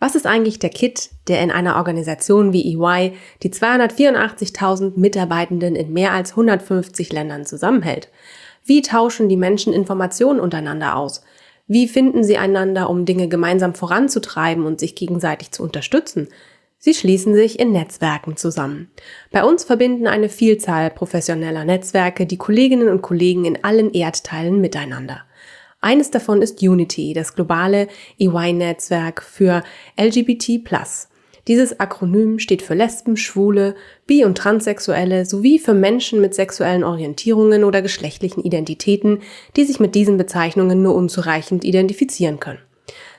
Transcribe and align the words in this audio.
Was 0.00 0.14
ist 0.14 0.26
eigentlich 0.26 0.60
der 0.60 0.70
Kit, 0.70 1.10
der 1.26 1.42
in 1.42 1.50
einer 1.50 1.76
Organisation 1.76 2.52
wie 2.52 2.74
EY 2.74 3.14
die 3.42 3.50
284.000 3.50 4.92
Mitarbeitenden 4.96 5.74
in 5.74 5.92
mehr 5.92 6.12
als 6.12 6.30
150 6.30 7.12
Ländern 7.12 7.44
zusammenhält? 7.44 8.08
Wie 8.64 8.82
tauschen 8.82 9.28
die 9.28 9.36
Menschen 9.36 9.72
Informationen 9.72 10.38
untereinander 10.38 10.96
aus? 10.96 11.22
Wie 11.66 11.88
finden 11.88 12.22
sie 12.22 12.38
einander, 12.38 12.88
um 12.88 13.04
Dinge 13.04 13.28
gemeinsam 13.28 13.74
voranzutreiben 13.74 14.64
und 14.64 14.78
sich 14.78 14.94
gegenseitig 14.94 15.50
zu 15.50 15.62
unterstützen? 15.62 16.28
Sie 16.78 16.94
schließen 16.94 17.34
sich 17.34 17.58
in 17.58 17.72
Netzwerken 17.72 18.36
zusammen. 18.36 18.90
Bei 19.32 19.42
uns 19.42 19.64
verbinden 19.64 20.06
eine 20.06 20.28
Vielzahl 20.28 20.90
professioneller 20.90 21.64
Netzwerke 21.64 22.24
die 22.24 22.36
Kolleginnen 22.36 22.88
und 22.88 23.02
Kollegen 23.02 23.44
in 23.44 23.64
allen 23.64 23.92
Erdteilen 23.92 24.60
miteinander. 24.60 25.22
Eines 25.80 26.10
davon 26.10 26.42
ist 26.42 26.60
Unity, 26.60 27.12
das 27.12 27.34
globale 27.34 27.86
EY-Netzwerk 28.18 29.22
für 29.22 29.62
LGBT+. 29.96 30.60
Dieses 31.46 31.78
Akronym 31.78 32.40
steht 32.40 32.62
für 32.62 32.74
Lesben, 32.74 33.16
Schwule, 33.16 33.76
Bi- 34.06 34.24
und 34.24 34.36
Transsexuelle 34.36 35.24
sowie 35.24 35.58
für 35.60 35.74
Menschen 35.74 36.20
mit 36.20 36.34
sexuellen 36.34 36.82
Orientierungen 36.82 37.62
oder 37.62 37.80
geschlechtlichen 37.80 38.42
Identitäten, 38.42 39.20
die 39.56 39.64
sich 39.64 39.78
mit 39.78 39.94
diesen 39.94 40.16
Bezeichnungen 40.16 40.82
nur 40.82 40.94
unzureichend 40.94 41.64
identifizieren 41.64 42.40
können. 42.40 42.58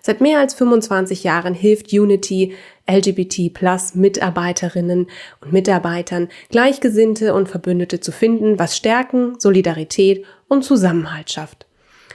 Seit 0.01 0.19
mehr 0.19 0.39
als 0.39 0.53
25 0.53 1.23
Jahren 1.23 1.53
hilft 1.53 1.93
Unity 1.93 2.55
LGBT 2.89 3.53
Plus 3.53 3.95
Mitarbeiterinnen 3.95 5.07
und 5.41 5.53
Mitarbeitern, 5.53 6.27
Gleichgesinnte 6.49 7.33
und 7.33 7.47
Verbündete 7.47 7.99
zu 7.99 8.11
finden, 8.11 8.59
was 8.59 8.75
Stärken, 8.75 9.39
Solidarität 9.39 10.25
und 10.47 10.63
Zusammenhalt 10.63 11.31
schafft. 11.31 11.68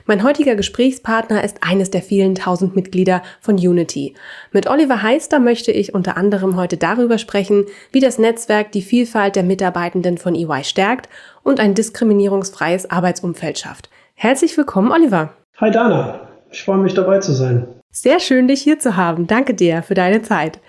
Mein 0.07 0.23
heutiger 0.23 0.55
Gesprächspartner 0.55 1.43
ist 1.43 1.63
eines 1.63 1.91
der 1.91 2.03
vielen 2.03 2.35
tausend 2.35 2.77
Mitglieder 2.77 3.23
von 3.41 3.55
Unity. 3.55 4.15
Mit 4.53 4.69
Oliver 4.69 5.01
Heister 5.01 5.41
möchte 5.41 5.73
ich 5.73 5.95
unter 5.95 6.19
anderem 6.19 6.57
heute 6.57 6.77
darüber 6.77 7.17
sprechen, 7.17 7.65
wie 7.91 8.01
das 8.01 8.19
Netzwerk 8.19 8.71
die 8.73 8.83
Vielfalt 8.83 9.35
der 9.35 9.45
Mitarbeitenden 9.45 10.19
von 10.19 10.35
EY 10.35 10.63
stärkt 10.63 11.09
und 11.43 11.59
ein 11.59 11.75
diskriminierungsfreies 11.75 12.91
Arbeitsumfeld 12.91 13.59
schafft. 13.59 13.89
Herzlich 14.15 14.55
willkommen, 14.59 14.93
Oliver. 14.93 15.33
Hi 15.57 15.71
Dana, 15.71 16.29
ich 16.53 16.63
freue 16.63 16.79
mich 16.79 16.93
dabei 16.93 17.21
zu 17.21 17.33
sein. 17.33 17.67
Sehr 17.91 18.21
schön, 18.21 18.47
dich 18.47 18.61
hier 18.61 18.79
zu 18.79 18.97
haben. 18.97 19.27
Danke 19.27 19.55
dir 19.55 19.83
für 19.83 19.95
deine 19.95 20.21
Zeit. 20.21 20.61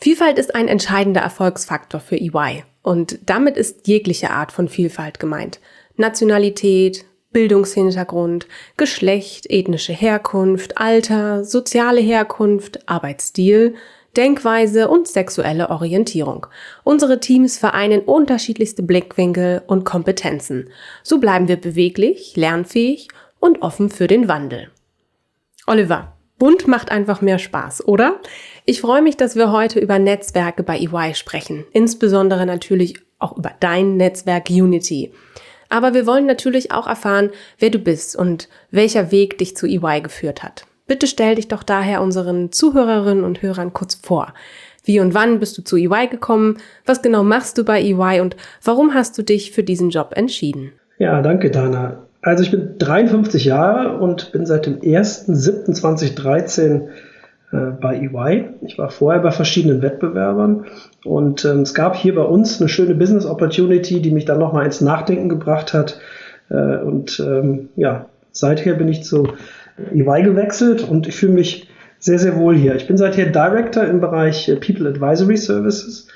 Vielfalt 0.00 0.38
ist 0.38 0.54
ein 0.54 0.68
entscheidender 0.68 1.20
Erfolgsfaktor 1.20 2.00
für 2.00 2.16
EY 2.16 2.64
und 2.82 3.18
damit 3.26 3.58
ist 3.58 3.86
jegliche 3.86 4.30
Art 4.30 4.52
von 4.52 4.68
Vielfalt 4.68 5.20
gemeint. 5.20 5.60
Nationalität, 5.96 7.04
Bildungshintergrund, 7.38 8.48
Geschlecht, 8.76 9.46
ethnische 9.48 9.92
Herkunft, 9.92 10.76
Alter, 10.76 11.44
soziale 11.44 12.00
Herkunft, 12.00 12.88
Arbeitsstil, 12.88 13.76
Denkweise 14.16 14.88
und 14.88 15.06
sexuelle 15.06 15.70
Orientierung. 15.70 16.48
Unsere 16.82 17.20
Teams 17.20 17.56
vereinen 17.56 18.00
unterschiedlichste 18.00 18.82
Blickwinkel 18.82 19.62
und 19.68 19.84
Kompetenzen. 19.84 20.70
So 21.04 21.18
bleiben 21.18 21.46
wir 21.46 21.60
beweglich, 21.60 22.34
lernfähig 22.34 23.06
und 23.38 23.62
offen 23.62 23.88
für 23.88 24.08
den 24.08 24.26
Wandel. 24.26 24.72
Oliver, 25.68 26.14
bunt 26.40 26.66
macht 26.66 26.90
einfach 26.90 27.20
mehr 27.20 27.38
Spaß, 27.38 27.86
oder? 27.86 28.18
Ich 28.64 28.80
freue 28.80 29.02
mich, 29.02 29.16
dass 29.16 29.36
wir 29.36 29.52
heute 29.52 29.78
über 29.78 30.00
Netzwerke 30.00 30.64
bei 30.64 30.76
EY 30.76 31.14
sprechen, 31.14 31.64
insbesondere 31.70 32.46
natürlich 32.46 32.96
auch 33.20 33.36
über 33.36 33.52
dein 33.60 33.96
Netzwerk 33.96 34.50
Unity. 34.50 35.12
Aber 35.68 35.94
wir 35.94 36.06
wollen 36.06 36.26
natürlich 36.26 36.72
auch 36.72 36.86
erfahren, 36.86 37.30
wer 37.58 37.70
du 37.70 37.78
bist 37.78 38.16
und 38.16 38.48
welcher 38.70 39.10
Weg 39.10 39.38
dich 39.38 39.56
zu 39.56 39.66
EY 39.66 40.00
geführt 40.00 40.42
hat. 40.42 40.64
Bitte 40.86 41.06
stell 41.06 41.34
dich 41.34 41.48
doch 41.48 41.62
daher 41.62 42.00
unseren 42.00 42.50
Zuhörerinnen 42.50 43.24
und 43.24 43.42
Hörern 43.42 43.74
kurz 43.74 44.00
vor. 44.02 44.32
Wie 44.84 45.00
und 45.00 45.12
wann 45.12 45.38
bist 45.38 45.58
du 45.58 45.62
zu 45.62 45.76
EY 45.76 46.08
gekommen? 46.08 46.56
Was 46.86 47.02
genau 47.02 47.22
machst 47.22 47.58
du 47.58 47.64
bei 47.64 47.82
EY 47.82 48.20
und 48.20 48.36
warum 48.64 48.94
hast 48.94 49.18
du 49.18 49.22
dich 49.22 49.52
für 49.52 49.62
diesen 49.62 49.90
Job 49.90 50.12
entschieden? 50.14 50.72
Ja, 50.98 51.20
danke, 51.20 51.50
Dana. 51.50 52.06
Also 52.22 52.42
ich 52.42 52.50
bin 52.50 52.78
53 52.78 53.44
Jahre 53.44 53.98
und 53.98 54.32
bin 54.32 54.46
seit 54.46 54.64
dem 54.64 54.80
1.7.2013 54.80 56.88
äh, 57.52 57.56
bei 57.80 57.98
EY. 57.98 58.46
Ich 58.62 58.78
war 58.78 58.90
vorher 58.90 59.20
bei 59.20 59.30
verschiedenen 59.30 59.82
Wettbewerbern 59.82 60.64
und 61.04 61.44
ähm, 61.44 61.62
es 61.62 61.74
gab 61.74 61.96
hier 61.96 62.14
bei 62.14 62.22
uns 62.22 62.60
eine 62.60 62.68
schöne 62.68 62.94
Business 62.94 63.24
Opportunity, 63.24 64.00
die 64.02 64.10
mich 64.10 64.24
dann 64.24 64.38
nochmal 64.38 64.64
ins 64.64 64.80
Nachdenken 64.80 65.28
gebracht 65.28 65.72
hat. 65.72 66.00
Äh, 66.50 66.78
und 66.78 67.20
ähm, 67.20 67.68
ja, 67.76 68.06
seither 68.32 68.74
bin 68.74 68.88
ich 68.88 69.04
zu 69.04 69.28
EY 69.92 70.22
gewechselt 70.22 70.82
und 70.88 71.06
ich 71.06 71.14
fühle 71.14 71.34
mich 71.34 71.68
sehr, 72.00 72.18
sehr 72.18 72.36
wohl 72.36 72.56
hier. 72.56 72.74
Ich 72.74 72.86
bin 72.86 72.96
seither 72.96 73.26
Director 73.26 73.84
im 73.84 74.00
Bereich 74.00 74.48
äh, 74.48 74.56
People 74.56 74.88
Advisory 74.88 75.36
Services, 75.36 76.08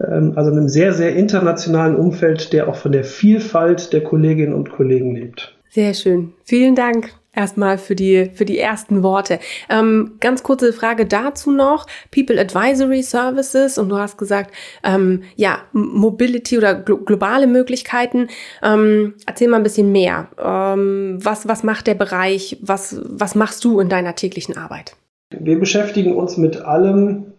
ähm, 0.00 0.32
also 0.36 0.50
einem 0.50 0.68
sehr, 0.68 0.92
sehr 0.92 1.16
internationalen 1.16 1.96
Umfeld, 1.96 2.52
der 2.52 2.68
auch 2.68 2.76
von 2.76 2.92
der 2.92 3.04
Vielfalt 3.04 3.92
der 3.92 4.02
Kolleginnen 4.02 4.54
und 4.54 4.70
Kollegen 4.70 5.14
lebt. 5.14 5.56
Sehr 5.70 5.94
schön. 5.94 6.32
Vielen 6.44 6.74
Dank 6.74 7.19
erstmal 7.34 7.78
für 7.78 7.94
die, 7.94 8.30
für 8.34 8.44
die 8.44 8.58
ersten 8.58 9.02
Worte. 9.02 9.38
Ähm, 9.68 10.16
ganz 10.20 10.42
kurze 10.42 10.72
Frage 10.72 11.06
dazu 11.06 11.50
noch. 11.50 11.86
People 12.10 12.40
Advisory 12.40 13.02
Services 13.02 13.78
und 13.78 13.88
du 13.88 13.98
hast 13.98 14.18
gesagt, 14.18 14.52
ähm, 14.84 15.22
ja, 15.36 15.58
Mobility 15.72 16.58
oder 16.58 16.74
glo 16.74 16.98
globale 16.98 17.46
Möglichkeiten. 17.46 18.28
Ähm, 18.62 19.14
erzähl 19.26 19.48
mal 19.48 19.58
ein 19.58 19.62
bisschen 19.62 19.92
mehr. 19.92 20.28
Ähm, 20.42 21.18
was, 21.22 21.46
was 21.48 21.62
macht 21.62 21.86
der 21.86 21.94
Bereich? 21.94 22.58
Was, 22.60 23.00
was 23.04 23.34
machst 23.34 23.64
du 23.64 23.80
in 23.80 23.88
deiner 23.88 24.14
täglichen 24.14 24.56
Arbeit? 24.56 24.96
Wir 25.30 25.58
beschäftigen 25.58 26.14
uns 26.14 26.36
mit 26.36 26.62
allem, 26.62 27.32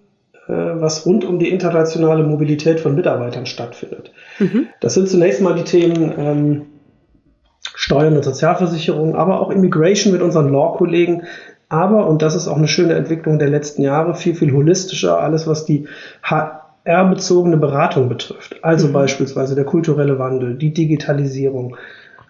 äh, 0.47 0.53
was 0.53 1.05
rund 1.05 1.25
um 1.25 1.39
die 1.39 1.49
internationale 1.49 2.23
Mobilität 2.23 2.79
von 2.79 2.95
Mitarbeitern 2.95 3.45
stattfindet. 3.45 4.11
Mhm. 4.39 4.67
Das 4.79 4.93
sind 4.93 5.09
zunächst 5.09 5.41
mal 5.41 5.55
die 5.55 5.63
Themen, 5.63 6.13
ähm, 6.17 6.61
Steuern 7.81 8.15
und 8.15 8.23
Sozialversicherung, 8.23 9.15
aber 9.15 9.39
auch 9.39 9.49
Immigration 9.49 10.13
mit 10.13 10.21
unseren 10.21 10.51
Law-Kollegen. 10.53 11.23
Aber, 11.67 12.05
und 12.05 12.21
das 12.21 12.35
ist 12.35 12.47
auch 12.47 12.57
eine 12.57 12.67
schöne 12.67 12.93
Entwicklung 12.93 13.39
der 13.39 13.49
letzten 13.49 13.81
Jahre, 13.81 14.13
viel, 14.13 14.35
viel 14.35 14.53
holistischer, 14.53 15.19
alles 15.19 15.47
was 15.47 15.65
die 15.65 15.87
HR-bezogene 16.21 17.57
Beratung 17.57 18.07
betrifft. 18.07 18.63
Also 18.63 18.89
mhm. 18.89 18.93
beispielsweise 18.93 19.55
der 19.55 19.63
kulturelle 19.65 20.19
Wandel, 20.19 20.53
die 20.59 20.75
Digitalisierung, 20.75 21.75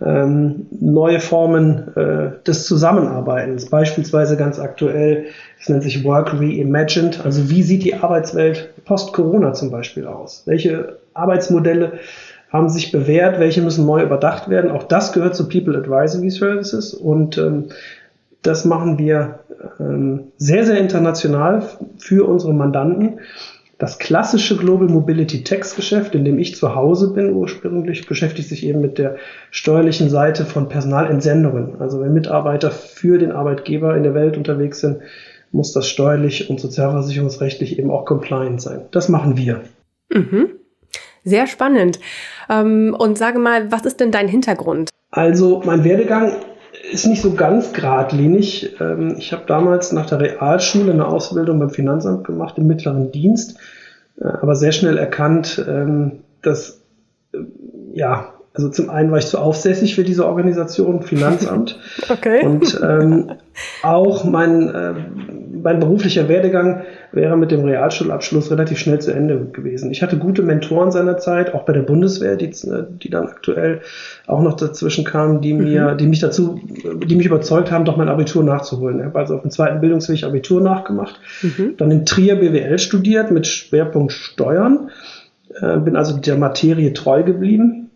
ähm, 0.01 0.67
neue 0.79 1.19
Formen 1.19 1.97
äh, 1.97 2.41
des 2.47 2.65
Zusammenarbeitens, 2.65 3.69
beispielsweise 3.69 4.37
ganz 4.37 4.57
aktuell, 4.57 5.25
es 5.59 5.67
nennt 5.67 5.83
sich 5.83 6.05
Work 6.05 6.33
Reimagined, 6.33 7.25
also 7.25 7.49
wie 7.49 7.61
sieht 7.61 7.83
die 7.83 7.95
Arbeitswelt 7.95 8.69
post-Corona 8.85 9.51
zum 9.51 9.69
Beispiel 9.69 10.07
aus? 10.07 10.43
Welche 10.45 10.97
Arbeitsmodelle 11.13 11.99
haben 12.51 12.69
sich 12.69 12.91
bewährt, 12.91 13.39
welche 13.39 13.61
müssen 13.61 13.85
neu 13.85 14.03
überdacht 14.03 14.49
werden. 14.49 14.71
Auch 14.71 14.83
das 14.83 15.13
gehört 15.13 15.35
zu 15.35 15.47
People 15.47 15.77
Advisory 15.77 16.29
Services 16.29 16.93
und 16.93 17.37
ähm, 17.37 17.69
das 18.41 18.65
machen 18.65 18.97
wir 18.97 19.39
ähm, 19.79 20.31
sehr, 20.37 20.65
sehr 20.65 20.77
international 20.77 21.63
für 21.97 22.27
unsere 22.27 22.53
Mandanten. 22.53 23.19
Das 23.77 23.97
klassische 23.97 24.57
Global 24.57 24.87
Mobility 24.87 25.43
Tax 25.43 25.75
Geschäft, 25.75 26.13
in 26.13 26.23
dem 26.23 26.37
ich 26.37 26.55
zu 26.55 26.75
Hause 26.75 27.13
bin 27.13 27.33
ursprünglich, 27.33 28.05
beschäftigt 28.05 28.49
sich 28.49 28.63
eben 28.65 28.79
mit 28.79 28.99
der 28.99 29.15
steuerlichen 29.49 30.09
Seite 30.09 30.45
von 30.45 30.69
Personalentsendungen. 30.69 31.81
Also 31.81 31.99
wenn 31.99 32.13
Mitarbeiter 32.13 32.69
für 32.69 33.17
den 33.17 33.31
Arbeitgeber 33.31 33.97
in 33.97 34.03
der 34.03 34.13
Welt 34.13 34.37
unterwegs 34.37 34.81
sind, 34.81 34.99
muss 35.51 35.73
das 35.73 35.87
steuerlich 35.87 36.49
und 36.49 36.59
sozialversicherungsrechtlich 36.59 37.79
eben 37.79 37.89
auch 37.89 38.05
compliant 38.05 38.61
sein. 38.61 38.83
Das 38.91 39.09
machen 39.09 39.35
wir. 39.35 39.61
Mhm. 40.13 40.60
Sehr 41.23 41.47
spannend. 41.47 41.99
Ähm, 42.49 42.95
und 42.97 43.17
sage 43.17 43.39
mal, 43.39 43.71
was 43.71 43.85
ist 43.85 43.99
denn 43.99 44.11
dein 44.11 44.27
Hintergrund? 44.27 44.89
Also 45.11 45.61
mein 45.65 45.83
Werdegang 45.83 46.33
ist 46.91 47.05
nicht 47.05 47.21
so 47.21 47.33
ganz 47.33 47.73
geradlinig. 47.73 48.75
Ähm, 48.79 49.15
ich 49.17 49.31
habe 49.33 49.43
damals 49.45 49.91
nach 49.91 50.05
der 50.05 50.19
Realschule 50.19 50.93
eine 50.93 51.07
Ausbildung 51.07 51.59
beim 51.59 51.69
Finanzamt 51.69 52.25
gemacht 52.25 52.57
im 52.57 52.67
mittleren 52.67 53.11
Dienst, 53.11 53.57
äh, 54.19 54.25
aber 54.25 54.55
sehr 54.55 54.71
schnell 54.71 54.97
erkannt, 54.97 55.63
ähm, 55.67 56.19
dass 56.41 56.81
äh, 57.33 57.39
ja 57.93 58.33
also 58.53 58.69
zum 58.69 58.89
einen 58.89 59.11
war 59.11 59.17
ich 59.17 59.27
zu 59.27 59.37
aufsässig 59.37 59.95
für 59.95 60.03
diese 60.03 60.25
Organisation, 60.25 61.03
Finanzamt. 61.03 61.79
okay. 62.09 62.45
Und 62.45 62.79
ähm, 62.83 63.31
auch 63.83 64.25
mein, 64.25 64.69
äh, 64.69 64.93
mein 65.63 65.79
beruflicher 65.79 66.27
Werdegang 66.29 66.83
wäre 67.11 67.37
mit 67.37 67.51
dem 67.51 67.63
Realschulabschluss 67.63 68.51
relativ 68.51 68.77
schnell 68.77 68.99
zu 68.99 69.11
Ende 69.11 69.47
gewesen. 69.51 69.91
Ich 69.91 70.01
hatte 70.01 70.17
gute 70.17 70.41
Mentoren 70.41 70.91
seinerzeit, 70.91 71.53
auch 71.53 71.63
bei 71.63 71.73
der 71.73 71.81
Bundeswehr, 71.81 72.35
die, 72.35 72.51
die 72.51 73.09
dann 73.09 73.27
aktuell 73.27 73.81
auch 74.27 74.41
noch 74.41 74.55
dazwischen 74.55 75.03
kamen, 75.03 75.41
die 75.41 75.53
mir, 75.53 75.93
mhm. 75.93 75.97
die 75.97 76.07
mich 76.07 76.19
dazu, 76.19 76.59
die 77.05 77.15
mich 77.15 77.25
überzeugt 77.25 77.71
haben, 77.71 77.85
doch 77.85 77.97
mein 77.97 78.09
Abitur 78.09 78.43
nachzuholen. 78.43 78.99
Ich 78.99 79.05
habe 79.05 79.19
also 79.19 79.35
auf 79.35 79.41
dem 79.41 79.51
zweiten 79.51 79.81
Bildungsweg 79.81 80.23
Abitur 80.23 80.61
nachgemacht, 80.61 81.19
mhm. 81.41 81.75
dann 81.77 81.91
in 81.91 82.05
Trier 82.05 82.35
BWL 82.35 82.79
studiert 82.79 83.31
mit 83.31 83.47
Schwerpunkt 83.47 84.11
Steuern, 84.11 84.89
äh, 85.59 85.77
bin 85.77 85.95
also 85.95 86.17
der 86.17 86.37
Materie 86.37 86.93
treu 86.93 87.23
geblieben, 87.23 87.89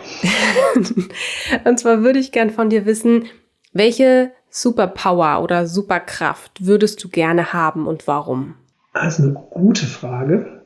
und 1.64 1.78
zwar 1.78 2.02
würde 2.02 2.18
ich 2.18 2.32
gerne 2.32 2.50
von 2.50 2.68
dir 2.68 2.84
wissen, 2.84 3.24
welche 3.72 4.32
Superpower 4.50 5.42
oder 5.42 5.66
Superkraft 5.66 6.66
würdest 6.66 7.02
du 7.02 7.08
gerne 7.08 7.52
haben 7.52 7.86
und 7.86 8.06
warum? 8.06 8.54
Das 8.92 9.18
ist 9.18 9.24
eine 9.24 9.34
gute 9.50 9.86
Frage. 9.86 10.62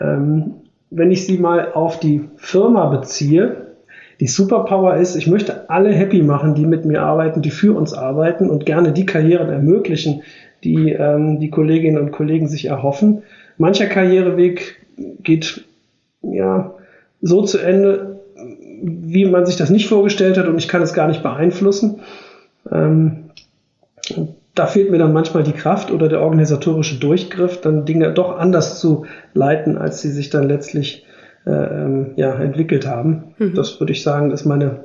Ähm, 0.00 0.54
wenn 0.90 1.10
ich 1.10 1.26
sie 1.26 1.38
mal 1.38 1.72
auf 1.72 2.00
die 2.00 2.28
Firma 2.36 2.86
beziehe, 2.86 3.73
die 4.20 4.28
Superpower 4.28 4.96
ist, 4.96 5.16
ich 5.16 5.26
möchte 5.26 5.68
alle 5.70 5.92
happy 5.92 6.22
machen, 6.22 6.54
die 6.54 6.66
mit 6.66 6.84
mir 6.84 7.02
arbeiten, 7.02 7.42
die 7.42 7.50
für 7.50 7.76
uns 7.76 7.92
arbeiten 7.92 8.48
und 8.48 8.66
gerne 8.66 8.92
die 8.92 9.06
Karrieren 9.06 9.50
ermöglichen, 9.50 10.22
die 10.62 10.92
ähm, 10.92 11.40
die 11.40 11.50
Kolleginnen 11.50 11.98
und 11.98 12.12
Kollegen 12.12 12.48
sich 12.48 12.66
erhoffen. 12.66 13.22
Mancher 13.58 13.86
Karriereweg 13.86 14.80
geht 15.22 15.64
ja 16.22 16.74
so 17.20 17.42
zu 17.42 17.58
Ende, 17.58 18.20
wie 18.82 19.24
man 19.24 19.46
sich 19.46 19.56
das 19.56 19.70
nicht 19.70 19.88
vorgestellt 19.88 20.38
hat 20.38 20.46
und 20.46 20.58
ich 20.58 20.68
kann 20.68 20.82
es 20.82 20.94
gar 20.94 21.08
nicht 21.08 21.22
beeinflussen. 21.22 22.00
Ähm, 22.70 23.30
da 24.54 24.66
fehlt 24.66 24.90
mir 24.90 24.98
dann 24.98 25.12
manchmal 25.12 25.42
die 25.42 25.52
Kraft 25.52 25.90
oder 25.90 26.08
der 26.08 26.20
organisatorische 26.20 27.00
Durchgriff, 27.00 27.60
dann 27.60 27.84
Dinge 27.86 28.12
doch 28.12 28.38
anders 28.38 28.78
zu 28.78 29.06
leiten, 29.32 29.76
als 29.76 30.00
sie 30.00 30.10
sich 30.10 30.30
dann 30.30 30.48
letztlich 30.48 31.04
äh, 31.46 31.50
ähm, 31.50 32.12
ja, 32.16 32.34
entwickelt 32.34 32.86
haben. 32.86 33.34
Mhm. 33.38 33.54
Das 33.54 33.80
würde 33.80 33.92
ich 33.92 34.02
sagen, 34.02 34.30
ist 34.30 34.44
meine 34.44 34.84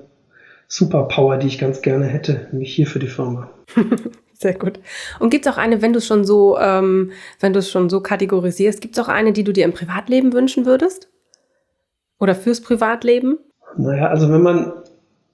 Superpower, 0.67 1.37
die 1.37 1.47
ich 1.47 1.57
ganz 1.57 1.81
gerne 1.81 2.05
hätte, 2.05 2.47
nämlich 2.51 2.73
hier 2.73 2.87
für 2.87 2.99
die 2.99 3.07
Firma. 3.07 3.49
Sehr 4.33 4.53
gut. 4.53 4.79
Und 5.19 5.31
gibt 5.31 5.45
es 5.45 5.51
auch 5.51 5.57
eine, 5.57 5.81
wenn 5.81 5.91
du 5.91 5.97
es 5.97 6.07
schon 6.07 6.23
so, 6.23 6.57
ähm, 6.57 7.11
wenn 7.41 7.51
du 7.51 7.59
es 7.59 7.69
schon 7.69 7.89
so 7.89 7.99
kategorisierst, 7.99 8.79
gibt 8.79 8.97
es 8.97 9.03
auch 9.03 9.09
eine, 9.09 9.33
die 9.33 9.43
du 9.43 9.51
dir 9.51 9.65
im 9.65 9.73
Privatleben 9.73 10.31
wünschen 10.31 10.65
würdest? 10.65 11.09
Oder 12.19 12.35
fürs 12.35 12.61
Privatleben? 12.61 13.37
Naja, 13.77 14.07
also 14.07 14.31
wenn 14.31 14.41
man, 14.41 14.71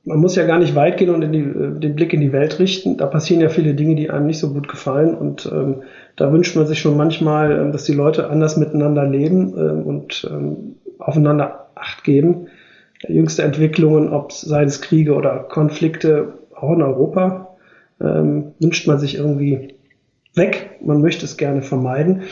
man 0.06 0.20
muss 0.20 0.36
ja 0.36 0.48
gar 0.48 0.58
nicht 0.58 0.74
weit 0.74 0.98
gehen 0.98 1.10
und 1.10 1.22
die, 1.32 1.40
äh, 1.40 1.80
den 1.80 1.96
Blick 1.96 2.14
in 2.14 2.22
die 2.22 2.32
Welt 2.32 2.58
richten. 2.58 2.98
Da 2.98 3.06
passieren 3.06 3.42
ja 3.42 3.50
viele 3.50 3.76
Dinge, 3.76 3.96
die 3.96 4.10
einem 4.10 4.26
nicht 4.26 4.40
so 4.40 4.54
gut 4.54 4.68
gefallen. 4.68 5.16
Und 5.16 5.46
ähm, 5.52 5.84
da 6.16 6.32
wünscht 6.32 6.56
man 6.56 6.66
sich 6.66 6.80
schon 6.80 6.98
manchmal, 6.98 7.52
ähm, 7.52 7.72
dass 7.72 7.84
die 7.84 7.94
Leute 7.94 8.30
anders 8.30 8.58
miteinander 8.58 9.08
leben 9.08 9.54
ähm, 9.58 9.84
und 9.84 10.28
ähm, 10.32 10.76
aufeinander 11.00 11.68
Acht 11.76 12.04
geben. 12.04 12.48
Jüngste 13.08 13.44
Entwicklungen, 13.44 14.14
ob 14.14 14.32
es 14.32 14.42
seien 14.42 14.68
es 14.68 14.82
Kriege 14.82 15.14
oder 15.14 15.40
Konflikte, 15.40 16.34
auch 16.56 16.72
in 16.72 16.82
Europa, 16.82 17.56
ähm, 18.02 18.54
wünscht 18.60 18.88
man 18.88 19.00
sich 19.00 19.16
irgendwie 19.16 19.76
weg. 20.34 20.78
Man 20.82 21.02
möchte 21.02 21.26
es 21.26 21.38
gerne 21.38 21.62
vermeiden. 21.62 22.24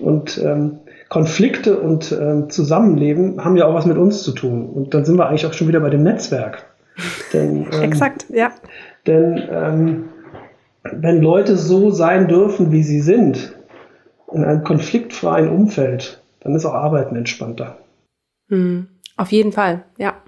Und 0.00 0.40
ähm, 0.44 0.78
Konflikte 1.08 1.78
und 1.78 2.12
ähm, 2.12 2.50
Zusammenleben 2.50 3.42
haben 3.42 3.56
ja 3.56 3.66
auch 3.66 3.74
was 3.74 3.86
mit 3.86 3.96
uns 3.96 4.22
zu 4.22 4.32
tun. 4.32 4.68
Und 4.68 4.94
dann 4.94 5.04
sind 5.04 5.16
wir 5.16 5.28
eigentlich 5.28 5.46
auch 5.46 5.54
schon 5.54 5.68
wieder 5.68 5.80
bei 5.80 5.90
dem 5.90 6.02
Netzwerk. 6.02 6.66
Denn, 7.32 7.66
ähm, 7.72 7.82
Exakt, 7.82 8.26
ja. 8.30 8.50
Denn 9.06 9.42
ähm, 9.50 10.04
wenn 10.82 11.22
Leute 11.22 11.56
so 11.56 11.90
sein 11.90 12.28
dürfen, 12.28 12.72
wie 12.72 12.82
sie 12.82 13.00
sind, 13.00 13.54
in 14.32 14.44
einem 14.44 14.62
konfliktfreien 14.62 15.48
Umfeld, 15.48 16.22
dann 16.40 16.54
ist 16.54 16.66
auch 16.66 16.74
Arbeiten 16.74 17.16
entspannter. 17.16 17.78
Hm, 18.48 18.88
auf 19.16 19.32
jeden 19.32 19.52
Fall, 19.52 19.84
ja. 19.98 20.22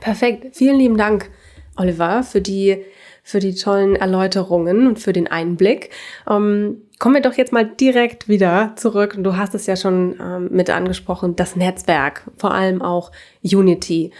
Perfekt. 0.00 0.56
Vielen 0.56 0.78
lieben 0.78 0.96
Dank, 0.96 1.30
Oliver, 1.76 2.22
für 2.22 2.40
die, 2.40 2.84
für 3.22 3.38
die 3.38 3.54
tollen 3.54 3.96
Erläuterungen 3.96 4.86
und 4.86 4.98
für 4.98 5.12
den 5.12 5.28
Einblick. 5.28 5.90
Ähm, 6.28 6.82
kommen 6.98 7.16
wir 7.16 7.22
doch 7.22 7.34
jetzt 7.34 7.52
mal 7.52 7.64
direkt 7.64 8.28
wieder 8.28 8.72
zurück. 8.76 9.16
Du 9.18 9.36
hast 9.36 9.54
es 9.54 9.66
ja 9.66 9.76
schon 9.76 10.16
ähm, 10.20 10.48
mit 10.50 10.70
angesprochen, 10.70 11.36
das 11.36 11.56
Netzwerk, 11.56 12.30
vor 12.36 12.52
allem 12.52 12.82
auch 12.82 13.12
Unity. 13.42 14.12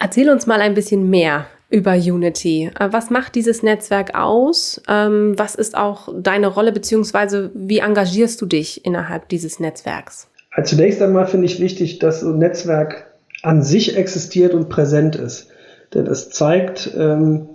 Erzähl 0.00 0.30
uns 0.30 0.46
mal 0.46 0.60
ein 0.60 0.74
bisschen 0.74 1.10
mehr 1.10 1.46
über 1.70 1.94
Unity. 1.94 2.70
Äh, 2.78 2.88
was 2.92 3.10
macht 3.10 3.34
dieses 3.34 3.62
Netzwerk 3.62 4.14
aus? 4.14 4.80
Ähm, 4.88 5.34
was 5.36 5.54
ist 5.54 5.76
auch 5.76 6.08
deine 6.14 6.48
Rolle, 6.48 6.72
beziehungsweise 6.72 7.50
wie 7.54 7.78
engagierst 7.78 8.40
du 8.40 8.46
dich 8.46 8.84
innerhalb 8.84 9.28
dieses 9.28 9.60
Netzwerks? 9.60 10.28
Also 10.58 10.74
zunächst 10.74 11.00
einmal 11.00 11.28
finde 11.28 11.46
ich 11.46 11.60
wichtig, 11.60 12.00
dass 12.00 12.18
so 12.18 12.32
ein 12.32 12.38
Netzwerk 12.38 13.12
an 13.42 13.62
sich 13.62 13.96
existiert 13.96 14.54
und 14.54 14.68
präsent 14.68 15.14
ist. 15.14 15.52
Denn 15.94 16.08
es 16.08 16.30
zeigt 16.30 16.90
ähm, 16.98 17.48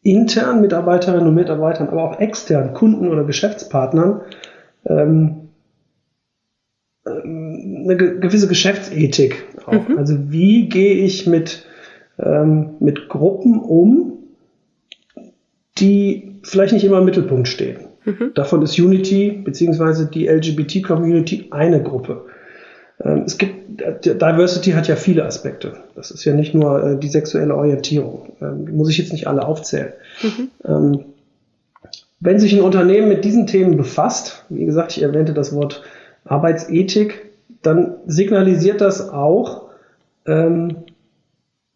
intern 0.00 0.62
Mitarbeiterinnen 0.62 1.28
und 1.28 1.34
Mitarbeitern, 1.34 1.90
aber 1.90 2.02
auch 2.02 2.18
extern 2.18 2.72
Kunden 2.72 3.08
oder 3.08 3.24
Geschäftspartnern 3.24 4.22
ähm, 4.86 5.50
ähm 7.06 7.82
eine 7.84 7.96
gewisse 7.98 8.48
Geschäftsethik. 8.48 9.44
Auch. 9.66 9.86
Mhm. 9.86 9.98
Also 9.98 10.30
wie 10.32 10.70
gehe 10.70 10.94
ich 10.94 11.26
mit, 11.26 11.66
ähm, 12.18 12.70
mit 12.80 13.10
Gruppen 13.10 13.60
um, 13.60 14.14
die 15.76 16.40
vielleicht 16.42 16.72
nicht 16.72 16.84
immer 16.84 17.00
im 17.00 17.04
Mittelpunkt 17.04 17.48
stehen. 17.48 17.89
Mhm. 18.04 18.32
Davon 18.34 18.62
ist 18.62 18.78
Unity 18.78 19.30
bzw. 19.30 20.06
die 20.12 20.28
LGBT-Community 20.28 21.48
eine 21.50 21.82
Gruppe. 21.82 22.24
Ähm, 23.02 23.24
es 23.26 23.38
gibt, 23.38 23.80
Diversity 24.04 24.72
hat 24.72 24.88
ja 24.88 24.96
viele 24.96 25.24
Aspekte. 25.24 25.74
Das 25.94 26.10
ist 26.10 26.24
ja 26.24 26.34
nicht 26.34 26.54
nur 26.54 26.82
äh, 26.82 26.98
die 26.98 27.08
sexuelle 27.08 27.54
Orientierung. 27.54 28.32
Ähm, 28.40 28.66
die 28.66 28.72
muss 28.72 28.90
ich 28.90 28.98
jetzt 28.98 29.12
nicht 29.12 29.26
alle 29.26 29.46
aufzählen. 29.46 29.92
Mhm. 30.22 30.48
Ähm, 30.64 31.04
wenn 32.20 32.38
sich 32.38 32.54
ein 32.54 32.62
Unternehmen 32.62 33.08
mit 33.08 33.24
diesen 33.24 33.46
Themen 33.46 33.76
befasst, 33.76 34.44
wie 34.50 34.66
gesagt, 34.66 34.96
ich 34.96 35.02
erwähnte 35.02 35.32
das 35.32 35.54
Wort 35.54 35.82
Arbeitsethik, 36.24 37.30
dann 37.62 37.94
signalisiert 38.06 38.80
das 38.80 39.08
auch, 39.08 39.70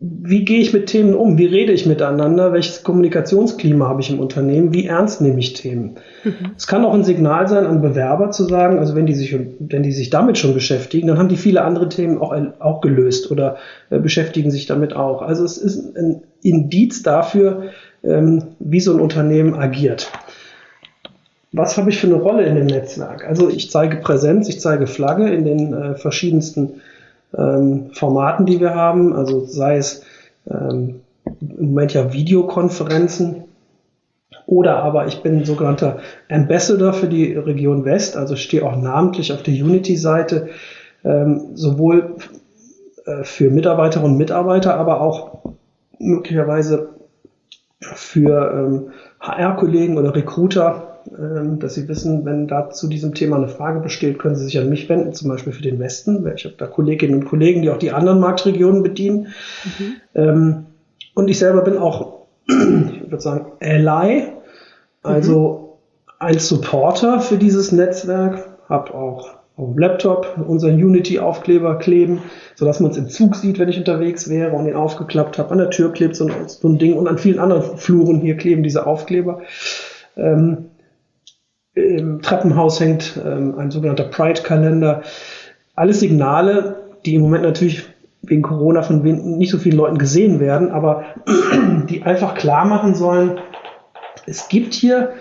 wie 0.06 0.44
gehe 0.44 0.60
ich 0.60 0.74
mit 0.74 0.86
Themen 0.86 1.14
um? 1.14 1.38
Wie 1.38 1.46
rede 1.46 1.72
ich 1.72 1.86
miteinander? 1.86 2.52
Welches 2.52 2.82
Kommunikationsklima 2.82 3.88
habe 3.88 4.02
ich 4.02 4.10
im 4.10 4.20
Unternehmen? 4.20 4.74
Wie 4.74 4.86
ernst 4.86 5.22
nehme 5.22 5.38
ich 5.38 5.54
Themen? 5.54 5.96
Mhm. 6.24 6.52
Es 6.56 6.66
kann 6.66 6.84
auch 6.84 6.92
ein 6.92 7.04
Signal 7.04 7.48
sein 7.48 7.64
an 7.64 7.80
Bewerber 7.80 8.30
zu 8.30 8.44
sagen, 8.44 8.78
also 8.78 8.94
wenn 8.94 9.06
die 9.06 9.14
sich, 9.14 9.34
wenn 9.58 9.82
die 9.82 9.92
sich 9.92 10.10
damit 10.10 10.36
schon 10.36 10.52
beschäftigen, 10.52 11.06
dann 11.06 11.18
haben 11.18 11.28
die 11.28 11.38
viele 11.38 11.62
andere 11.62 11.88
Themen 11.88 12.18
auch, 12.18 12.34
auch 12.58 12.82
gelöst 12.82 13.30
oder 13.30 13.56
äh, 13.88 13.98
beschäftigen 13.98 14.50
sich 14.50 14.66
damit 14.66 14.94
auch. 14.94 15.22
Also 15.22 15.42
es 15.44 15.56
ist 15.56 15.96
ein 15.96 16.22
Indiz 16.42 17.02
dafür, 17.02 17.70
ähm, 18.02 18.42
wie 18.58 18.80
so 18.80 18.92
ein 18.92 19.00
Unternehmen 19.00 19.54
agiert. 19.54 20.10
Was 21.52 21.78
habe 21.78 21.88
ich 21.88 21.98
für 21.98 22.08
eine 22.08 22.16
Rolle 22.16 22.44
in 22.44 22.56
dem 22.56 22.66
Netzwerk? 22.66 23.26
Also 23.26 23.48
ich 23.48 23.70
zeige 23.70 23.98
Präsenz, 23.98 24.48
ich 24.48 24.60
zeige 24.60 24.86
Flagge 24.86 25.30
in 25.30 25.44
den 25.44 25.72
äh, 25.72 25.94
verschiedensten 25.94 26.82
ähm, 27.36 27.90
Formaten, 27.92 28.46
die 28.46 28.60
wir 28.60 28.74
haben, 28.74 29.14
also 29.14 29.44
sei 29.44 29.76
es 29.76 30.02
ähm, 30.50 31.00
im 31.40 31.66
Moment 31.66 31.94
ja 31.94 32.12
Videokonferenzen. 32.12 33.44
Oder 34.46 34.82
aber 34.82 35.06
ich 35.06 35.22
bin 35.22 35.44
sogenannter 35.44 35.98
Ambassador 36.28 36.92
für 36.92 37.08
die 37.08 37.32
Region 37.32 37.84
West, 37.84 38.16
also 38.16 38.36
stehe 38.36 38.64
auch 38.64 38.76
namentlich 38.76 39.32
auf 39.32 39.42
der 39.42 39.54
Unity-Seite, 39.54 40.48
ähm, 41.02 41.50
sowohl 41.54 42.16
äh, 43.06 43.24
für 43.24 43.50
Mitarbeiterinnen 43.50 44.12
und 44.12 44.18
Mitarbeiter, 44.18 44.74
aber 44.74 45.00
auch 45.00 45.54
möglicherweise 45.98 46.90
für 47.80 48.52
ähm, 48.52 48.92
HR-Kollegen 49.20 49.96
oder 49.96 50.14
Recruiter, 50.14 50.93
ähm, 51.18 51.58
dass 51.58 51.74
sie 51.74 51.88
wissen, 51.88 52.24
wenn 52.24 52.48
da 52.48 52.70
zu 52.70 52.88
diesem 52.88 53.14
Thema 53.14 53.36
eine 53.36 53.48
Frage 53.48 53.80
besteht, 53.80 54.18
können 54.18 54.36
sie 54.36 54.44
sich 54.44 54.58
an 54.58 54.68
mich 54.68 54.88
wenden, 54.88 55.12
zum 55.12 55.28
Beispiel 55.28 55.52
für 55.52 55.62
den 55.62 55.78
Westen. 55.78 56.26
Ich 56.34 56.44
habe 56.44 56.56
da 56.58 56.66
Kolleginnen 56.66 57.14
und 57.14 57.24
Kollegen, 57.26 57.62
die 57.62 57.70
auch 57.70 57.78
die 57.78 57.92
anderen 57.92 58.20
Marktregionen 58.20 58.82
bedienen. 58.82 59.28
Mhm. 59.64 59.94
Ähm, 60.14 60.66
und 61.14 61.28
ich 61.28 61.38
selber 61.38 61.62
bin 61.62 61.78
auch, 61.78 62.26
ich 62.48 63.10
würde 63.10 63.20
sagen, 63.20 63.52
Ally, 63.60 64.24
also 65.02 65.78
mhm. 66.06 66.16
ein 66.18 66.38
Supporter 66.38 67.20
für 67.20 67.36
dieses 67.36 67.72
Netzwerk, 67.72 68.48
habe 68.68 68.94
auch 68.94 69.34
auf 69.56 69.68
dem 69.68 69.78
Laptop 69.78 70.36
unseren 70.48 70.74
Unity-Aufkleber 70.74 71.78
kleben, 71.78 72.22
sodass 72.56 72.80
man 72.80 72.90
es 72.90 72.96
im 72.96 73.08
Zug 73.08 73.36
sieht, 73.36 73.58
wenn 73.60 73.68
ich 73.68 73.78
unterwegs 73.78 74.28
wäre 74.28 74.52
und 74.52 74.66
ihn 74.66 74.74
aufgeklappt 74.74 75.38
habe. 75.38 75.52
An 75.52 75.58
der 75.58 75.70
Tür 75.70 75.92
klebt 75.92 76.16
so 76.16 76.26
ein, 76.26 76.32
so 76.48 76.66
ein 76.66 76.78
Ding 76.78 76.94
und 76.94 77.06
an 77.06 77.18
vielen 77.18 77.38
anderen 77.38 77.78
Fluren 77.78 78.20
hier 78.20 78.36
kleben 78.36 78.64
diese 78.64 78.86
Aufkleber. 78.86 79.42
Ähm, 80.16 80.70
Im 81.74 82.22
Treppenhaus 82.22 82.78
hängt 82.80 83.20
ähm, 83.24 83.58
ein 83.58 83.70
sogenannter 83.70 84.04
Pride-Kalender. 84.04 85.02
Alles 85.74 86.00
Signale, 86.00 86.76
die 87.04 87.16
im 87.16 87.22
Moment 87.22 87.42
natürlich 87.42 87.84
wegen 88.22 88.42
Corona 88.42 88.82
von 88.82 89.02
nicht 89.02 89.50
so 89.50 89.58
vielen 89.58 89.76
Leuten 89.76 89.98
gesehen 89.98 90.40
werden, 90.40 90.70
aber 90.70 91.04
die 91.90 92.02
einfach 92.02 92.34
klar 92.34 92.64
machen 92.64 92.94
sollen, 92.94 93.38
es 94.26 94.48
gibt 94.48 94.72
hier 94.72 95.12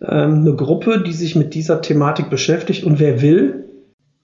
ähm, 0.00 0.40
eine 0.40 0.54
Gruppe, 0.54 1.02
die 1.02 1.12
sich 1.12 1.36
mit 1.36 1.54
dieser 1.54 1.80
Thematik 1.80 2.30
beschäftigt 2.30 2.84
und 2.84 3.00
wer 3.00 3.22
will, 3.22 3.64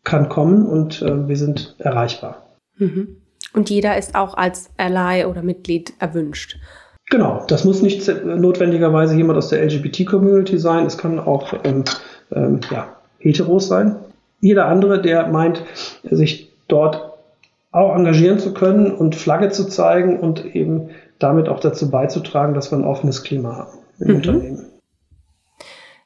kann 0.05 0.29
kommen 0.29 0.67
und 0.67 1.03
äh, 1.03 1.29
wir 1.29 1.37
sind 1.37 1.77
erreichbar. 1.79 2.57
Mhm. 2.77 3.17
Und 3.53 3.71
jeder 3.71 3.97
ist 3.97 4.15
auch 4.15 4.35
als 4.35 4.71
Ally 4.77 5.25
oder 5.25 5.43
Mitglied 5.43 5.95
erwünscht. 5.99 6.59
Genau, 7.11 7.45
das 7.49 7.65
muss 7.65 7.83
nicht 7.83 8.09
notwendigerweise 8.25 9.17
jemand 9.17 9.37
aus 9.37 9.49
der 9.49 9.65
LGBT-Community 9.65 10.59
sein. 10.59 10.87
Es 10.87 10.97
kann 10.97 11.19
auch 11.19 11.53
ähm, 11.65 11.85
ähm, 12.33 12.61
ja, 12.71 12.97
Heteros 13.19 13.67
sein. 13.67 13.97
Jeder 14.41 14.67
andere, 14.67 15.03
der 15.03 15.27
meint, 15.27 15.63
sich 16.09 16.53
dort 16.69 17.11
auch 17.73 17.97
engagieren 17.97 18.39
zu 18.39 18.55
können 18.55 18.93
und 18.93 19.17
Flagge 19.17 19.51
zu 19.51 19.67
zeigen 19.67 20.21
und 20.21 20.55
eben 20.55 20.91
damit 21.19 21.49
auch 21.49 21.61
dazu 21.61 21.91
beizutragen, 21.91 22.55
dass 22.55 22.71
wir 22.71 22.79
ein 22.79 22.85
offenes 22.85 23.25
Klima 23.25 23.57
haben 23.57 23.79
im 23.99 24.09
mhm. 24.09 24.15
Unternehmen. 24.17 24.67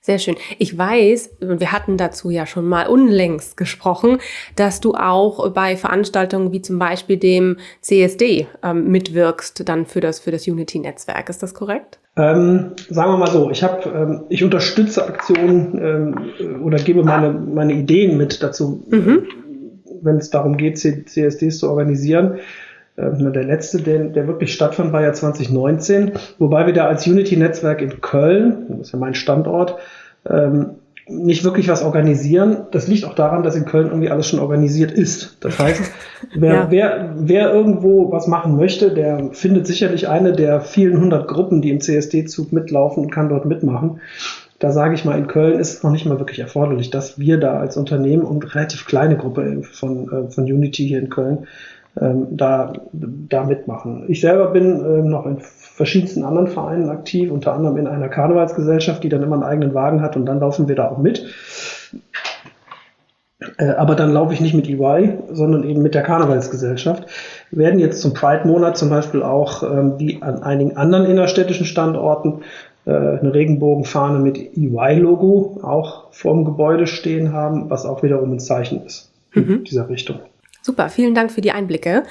Sehr 0.07 0.19
schön. 0.19 0.37
Ich 0.59 0.77
weiß, 0.77 1.37
wir 1.41 1.73
hatten 1.73 1.97
dazu 1.97 2.29
ja 2.29 2.45
schon 2.45 2.69
mal 2.69 2.89
unlängst 2.89 3.57
gesprochen, 3.57 4.19
dass 4.55 4.83
du 4.83 4.93
auch 4.93 5.51
bei 5.53 5.79
Veranstaltungen 5.79 6.53
wie 6.53 6.61
zum 6.61 6.79
Beispiel 6.79 7.17
dem 7.17 7.57
CSD 7.81 8.47
ähm, 8.63 8.91
mitwirkst, 8.91 9.67
dann 9.67 9.87
für 9.87 10.01
das, 10.01 10.21
für 10.21 10.31
das 10.31 10.47
Unity-Netzwerk. 10.47 11.31
Ist 11.31 11.43
das 11.43 11.55
korrekt? 11.55 12.01
Ähm, 12.17 12.73
sagen 12.91 13.13
wir 13.13 13.17
mal 13.17 13.31
so, 13.31 13.51
ich 13.51 13.63
habe, 13.63 13.89
ähm, 13.89 14.25
ich 14.29 14.45
unterstütze 14.45 15.07
Aktionen 15.07 15.79
ähm, 16.39 16.63
oder 16.63 16.77
gebe 16.77 17.03
meine, 17.03 17.33
meine 17.33 17.73
Ideen 17.73 18.19
mit 18.19 18.43
dazu, 18.43 18.85
mhm. 18.91 19.27
wenn 20.03 20.19
es 20.19 20.29
darum 20.29 20.59
geht, 20.59 20.79
CSDs 20.79 21.61
zu 21.61 21.71
organisieren. 21.71 22.41
Ähm, 22.97 23.33
der 23.33 23.45
letzte, 23.45 23.83
der, 23.83 24.05
der 24.05 24.27
wirklich 24.27 24.53
stattfand, 24.53 24.93
war 24.93 25.03
ja 25.03 25.13
2019, 25.13 26.13
wobei 26.39 26.67
wir 26.67 26.73
da 26.73 26.87
als 26.87 27.07
Unity-Netzwerk 27.07 27.83
in 27.83 28.01
Köln, 28.01 28.67
das 28.69 28.89
ist 28.89 28.93
ja 28.93 28.99
mein 28.99 29.15
Standort, 29.15 29.77
ähm, 30.29 30.77
nicht 31.07 31.45
wirklich 31.45 31.69
was 31.69 31.83
organisieren. 31.83 32.67
Das 32.71 32.89
liegt 32.89 33.05
auch 33.05 33.15
daran, 33.15 33.43
dass 33.43 33.57
in 33.57 33.67
Köln 33.67 33.89
irgendwie 33.89 34.09
alles 34.09 34.27
schon 34.27 34.39
organisiert 34.39 34.91
ist. 34.91 35.37
Das 35.41 35.59
heißt, 35.59 35.83
wer, 36.35 36.53
ja. 36.53 36.67
wer, 36.71 37.15
wer 37.17 37.53
irgendwo 37.53 38.11
was 38.11 38.27
machen 38.27 38.57
möchte, 38.57 38.91
der 38.93 39.31
findet 39.33 39.67
sicherlich 39.67 40.09
eine 40.09 40.33
der 40.33 40.61
vielen 40.61 40.99
hundert 40.99 41.29
Gruppen, 41.29 41.61
die 41.61 41.71
im 41.71 41.81
CSD-Zug 41.81 42.53
mitlaufen 42.53 43.05
und 43.05 43.11
kann 43.11 43.29
dort 43.29 43.45
mitmachen. 43.45 44.01
Da 44.61 44.71
sage 44.71 44.95
ich 44.95 45.05
mal, 45.05 45.19
in 45.19 45.27
Köln 45.27 45.59
ist 45.59 45.75
es 45.75 45.83
noch 45.83 45.91
nicht 45.91 46.07
mal 46.07 46.19
wirklich 46.19 46.39
erforderlich, 46.39 46.89
dass 46.89 47.19
wir 47.19 47.39
da 47.39 47.59
als 47.59 47.77
Unternehmen 47.77 48.23
und 48.23 48.55
relativ 48.55 48.87
kleine 48.87 49.17
Gruppe 49.17 49.63
von, 49.63 50.09
äh, 50.11 50.31
von 50.31 50.45
Unity 50.45 50.87
hier 50.87 51.01
in 51.01 51.11
Köln 51.11 51.47
ähm, 52.01 52.29
da, 52.31 52.73
da 52.93 53.45
mitmachen. 53.45 54.05
Ich 54.09 54.21
selber 54.21 54.49
bin 54.49 54.81
ähm, 54.85 55.09
noch 55.09 55.27
in 55.27 55.39
verschiedensten 55.41 56.25
anderen 56.25 56.49
Vereinen 56.49 56.91
aktiv, 56.91 57.31
unter 57.31 57.53
anderem 57.53 57.77
in 57.77 57.87
einer 57.87 58.09
Karnevalsgesellschaft, 58.09 59.03
die 59.05 59.09
dann 59.09 59.23
immer 59.23 59.35
einen 59.35 59.45
eigenen 59.45 59.75
Wagen 59.75 60.03
hat 60.03 60.17
und 60.17 60.27
dann 60.27 60.41
laufen 60.41 60.69
wir 60.69 60.77
da 60.77 60.89
auch 60.89 60.99
mit. 60.99 61.25
Äh, 63.59 63.71
aber 63.71 63.95
dann 63.95 64.13
laufe 64.13 64.33
ich 64.33 64.41
nicht 64.41 64.55
mit 64.55 64.69
EY, 64.69 65.19
sondern 65.33 65.65
eben 65.65 65.83
mit 65.83 65.95
der 65.95 66.03
Karnevalsgesellschaft. 66.03 67.07
Wir 67.51 67.67
werden 67.67 67.79
jetzt 67.79 68.01
zum 68.01 68.15
Pride-Monat 68.15 68.77
zum 68.77 68.91
Beispiel 68.91 69.23
auch, 69.23 69.63
ähm, 69.63 69.95
wie 69.99 70.23
an 70.23 70.43
einigen 70.43 70.77
anderen 70.77 71.07
innerstädtischen 71.07 71.67
Standorten, 71.67 72.43
äh, 72.87 72.91
eine 72.91 73.33
Regenbogenfahne 73.33 74.19
mit 74.19 74.39
EY-Logo 74.57 75.61
auch 75.63 76.13
vorm 76.13 76.45
Gebäude 76.45 76.87
stehen 76.87 77.33
haben, 77.33 77.71
was 77.71 77.87
auch 77.87 78.03
wiederum 78.03 78.33
ein 78.33 78.41
Zeichen 78.41 78.85
ist 78.85 79.13
in 79.33 79.47
mhm. 79.47 79.65
dieser 79.65 79.89
Richtung. 79.89 80.19
Super, 80.65 80.89
vielen 80.89 81.15
Dank 81.15 81.31
für 81.31 81.43
die 81.43 81.53
Einblicke. 81.53 82.05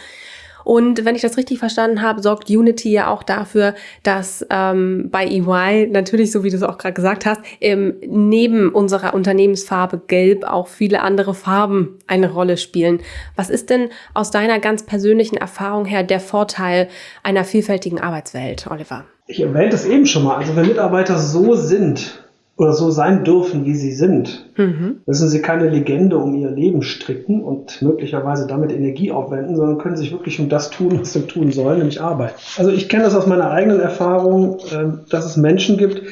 Und 0.64 1.04
wenn 1.06 1.16
ich 1.16 1.24
das 1.24 1.38
richtig 1.38 1.58
verstanden 1.58 2.04
habe, 2.04 2.22
sorgt 2.22 2.52
Unity 2.52 2.92
ja 2.92 3.08
auch 3.10 3.24
dafür, 3.24 3.74
dass 4.04 4.46
ähm, 4.52 5.10
bei 5.12 5.26
EY 5.26 5.88
natürlich, 5.88 6.32
so 6.32 6.44
wie 6.44 6.52
du 6.52 6.56
es 6.56 6.62
auch 6.62 6.78
gerade 6.78 6.94
gesagt 6.94 7.26
hast, 7.26 7.42
ähm, 7.62 7.96
neben 8.06 8.70
unserer 8.70 9.16
Unternehmensfarbe 9.16 10.04
Gelb 10.08 10.46
auch 10.46 10.68
viele 10.68 11.02
andere 11.02 11.34
Farben 11.34 11.98
eine 12.06 12.32
Rolle 12.32 12.58
spielen. 12.58 13.00
Was 13.36 13.50
ist 13.50 13.72
denn 13.72 13.90
aus 14.14 14.30
deiner 14.30 14.60
ganz 14.60 14.84
persönlichen 14.84 15.36
Erfahrung 15.36 15.86
her 15.86 16.04
der 16.04 16.20
Vorteil 16.20 16.90
einer 17.24 17.46
vielfältigen 17.46 18.00
Arbeitswelt, 18.00 18.68
Oliver? 18.70 19.06
Ich 19.26 19.42
erwähnte 19.42 19.76
es 19.76 19.86
eben 19.86 20.06
schon 20.06 20.26
mal. 20.26 20.36
Also 20.38 20.56
wenn 20.56 20.68
Mitarbeiter 20.68 21.18
so 21.18 21.56
sind, 21.56 22.23
oder 22.56 22.74
so 22.74 22.92
sein 22.92 23.24
dürfen, 23.24 23.66
wie 23.66 23.74
sie 23.74 23.94
sind, 23.94 24.46
mhm. 24.58 25.02
müssen 25.08 25.28
sie 25.28 25.42
keine 25.42 25.70
Legende 25.70 26.18
um 26.18 26.36
ihr 26.36 26.52
Leben 26.52 26.84
stricken 26.84 27.44
und 27.44 27.82
möglicherweise 27.82 28.46
damit 28.46 28.72
Energie 28.72 29.12
aufwenden, 29.12 29.56
sondern 29.56 29.80
können 29.80 29.98
sich 29.98 30.12
wirklich 30.12 30.40
um 30.40 30.50
das 30.50 30.70
tun, 30.70 31.00
was 31.00 31.14
sie 31.14 31.22
tun 31.22 31.52
sollen, 31.52 31.80
nämlich 31.80 32.00
arbeiten. 32.00 32.36
Also 32.58 32.70
ich 32.70 32.90
kenne 32.90 33.04
das 33.04 33.16
aus 33.16 33.26
meiner 33.26 33.50
eigenen 33.50 33.80
Erfahrung, 33.80 34.60
ähm, 34.72 35.00
dass 35.10 35.26
es 35.26 35.36
Menschen 35.36 35.78
gibt, 35.78 36.04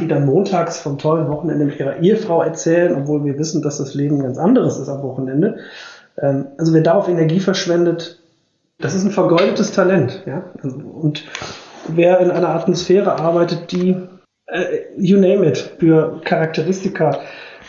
die 0.00 0.08
dann 0.08 0.24
montags 0.24 0.78
vom 0.78 0.98
tollen 0.98 1.28
Wochenende 1.28 1.66
mit 1.66 1.78
ihrer 1.78 1.98
Ehefrau 1.98 2.42
erzählen, 2.42 2.94
obwohl 2.94 3.24
wir 3.24 3.38
wissen, 3.38 3.60
dass 3.60 3.78
das 3.78 3.94
Leben 3.94 4.22
ganz 4.22 4.38
anderes 4.38 4.78
ist 4.78 4.88
am 4.88 5.02
Wochenende. 5.02 5.58
Ähm, 6.16 6.46
also 6.56 6.72
wer 6.72 6.80
darauf 6.80 7.08
Energie 7.08 7.40
verschwendet, 7.40 8.20
das 8.78 8.94
ist 8.94 9.04
ein 9.04 9.10
vergeudetes 9.10 9.72
Talent. 9.72 10.22
Ja? 10.24 10.44
Und 10.62 11.24
wer 11.88 12.20
in 12.20 12.30
einer 12.30 12.50
Atmosphäre 12.50 13.18
arbeitet, 13.18 13.72
die 13.72 13.96
äh, 14.48 14.80
you 14.96 15.18
name 15.18 15.46
it, 15.46 15.58
für 15.78 16.20
Charakteristika 16.24 17.20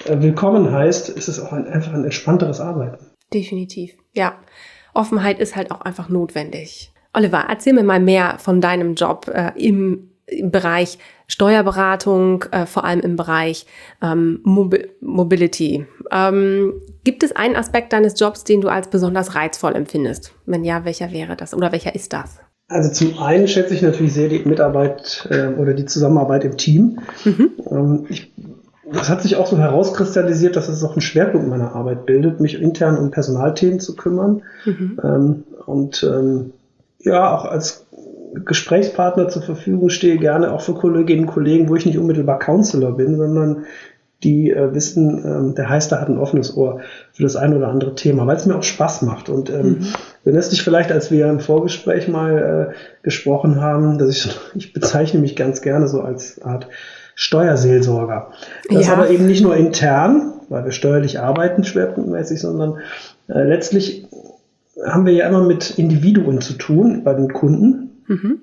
äh, 0.05 0.21
willkommen 0.21 0.71
heißt, 0.71 1.09
ist 1.09 1.27
es 1.27 1.39
auch 1.39 1.51
ein, 1.51 1.67
einfach 1.67 1.93
ein 1.93 2.03
entspannteres 2.03 2.59
Arbeiten. 2.59 3.05
Definitiv, 3.33 3.93
ja. 4.13 4.38
Offenheit 4.93 5.39
ist 5.39 5.55
halt 5.55 5.71
auch 5.71 5.81
einfach 5.81 6.09
notwendig. 6.09 6.91
Oliver, 7.13 7.45
erzähl 7.48 7.74
mir 7.74 7.83
mal 7.83 8.00
mehr 8.00 8.38
von 8.39 8.62
deinem 8.62 8.95
Job 8.95 9.29
äh, 9.33 9.51
im, 9.55 10.09
im, 10.25 10.51
Bereich 10.51 10.98
Steuerberatung, 11.27 12.45
äh, 12.51 12.65
vor 12.65 12.86
allem 12.86 13.00
im 13.01 13.15
Bereich 13.15 13.65
ähm, 14.01 14.39
Mobi 14.43 14.88
Mobility. 15.00 15.86
Ähm, 16.12 16.81
gibt 17.03 17.24
es 17.24 17.36
einen 17.36 17.55
Aspekt 17.55 17.93
deines 17.93 18.19
Jobs, 18.19 18.43
den 18.43 18.62
du 18.62 18.69
als 18.69 18.89
besonders 18.89 19.36
reizvoll 19.36 19.75
empfindest? 19.75 20.33
Wenn 20.45 20.63
ja, 20.63 20.86
welcher 20.86 21.12
wäre 21.12 21.36
das 21.36 21.53
oder 21.53 21.71
welcher 21.71 21.93
ist 21.93 22.13
das? 22.13 22.39
Also 22.69 22.91
zum 22.91 23.17
einen 23.19 23.47
schätze 23.47 23.73
ich 23.73 23.81
natürlich 23.81 24.13
sehr 24.13 24.29
die 24.29 24.39
Mitarbeit 24.45 25.27
äh, 25.31 25.47
oder 25.47 25.73
die 25.73 25.85
Zusammenarbeit 25.85 26.43
im 26.45 26.55
Team. 26.55 26.99
Mhm. 27.25 27.51
Ähm, 27.69 28.05
ich, 28.09 28.31
das 28.91 29.09
hat 29.09 29.23
sich 29.23 29.35
auch 29.35 29.47
so 29.47 29.57
herauskristallisiert, 29.57 30.55
dass 30.55 30.69
es 30.69 30.83
auch 30.83 30.91
einen 30.91 31.01
Schwerpunkt 31.01 31.47
meiner 31.47 31.75
Arbeit 31.75 32.05
bildet, 32.05 32.39
mich 32.39 32.61
intern 32.61 32.97
um 32.97 33.11
Personalthemen 33.11 33.79
zu 33.79 33.95
kümmern. 33.95 34.43
Mhm. 34.65 34.99
Ähm, 35.03 35.43
und 35.65 36.03
ähm, 36.03 36.53
ja, 36.99 37.35
auch 37.35 37.45
als 37.45 37.85
Gesprächspartner 38.45 39.29
zur 39.29 39.41
Verfügung 39.41 39.89
stehe, 39.89 40.17
gerne 40.17 40.51
auch 40.51 40.61
für 40.61 40.75
Kolleginnen 40.75 41.21
und 41.21 41.33
Kollegen, 41.33 41.69
wo 41.69 41.75
ich 41.75 41.85
nicht 41.85 41.97
unmittelbar 41.97 42.38
Counselor 42.38 42.95
bin, 42.95 43.17
sondern 43.17 43.65
die 44.23 44.51
äh, 44.51 44.73
wissen, 44.73 45.23
ähm, 45.25 45.55
der 45.55 45.69
Heister 45.69 46.01
hat 46.01 46.09
ein 46.09 46.17
offenes 46.17 46.55
Ohr 46.55 46.81
für 47.13 47.23
das 47.23 47.35
ein 47.35 47.55
oder 47.55 47.69
andere 47.69 47.95
Thema, 47.95 48.27
weil 48.27 48.35
es 48.35 48.45
mir 48.45 48.55
auch 48.55 48.63
Spaß 48.63 49.03
macht. 49.03 49.29
Und 49.29 49.49
ähm, 49.49 49.65
mhm. 49.65 49.79
du 49.79 50.29
erinnerst 50.29 50.51
dich 50.51 50.61
vielleicht, 50.61 50.91
als 50.91 51.09
wir 51.09 51.27
im 51.27 51.39
Vorgespräch 51.39 52.07
mal 52.07 52.73
äh, 52.73 52.73
gesprochen 53.03 53.61
haben, 53.61 53.97
dass 53.97 54.09
ich, 54.09 54.38
ich 54.55 54.73
bezeichne 54.73 55.21
mich 55.21 55.35
ganz 55.35 55.61
gerne 55.61 55.88
so 55.88 56.01
als 56.01 56.41
Art 56.41 56.67
Steuerseelsorger. 57.15 58.31
Das 58.69 58.88
ja. 58.88 58.93
aber 58.93 59.09
eben 59.09 59.25
nicht 59.25 59.43
nur 59.43 59.55
intern, 59.55 60.33
weil 60.49 60.65
wir 60.65 60.71
steuerlich 60.71 61.19
arbeiten 61.19 61.63
schwerpunktmäßig, 61.63 62.39
sondern 62.39 62.77
äh, 63.27 63.43
letztlich 63.43 64.05
haben 64.85 65.05
wir 65.05 65.13
ja 65.13 65.27
immer 65.27 65.43
mit 65.43 65.77
Individuen 65.77 66.41
zu 66.41 66.53
tun 66.53 67.03
bei 67.03 67.13
den 67.13 67.31
Kunden. 67.33 68.03
Mhm. 68.07 68.41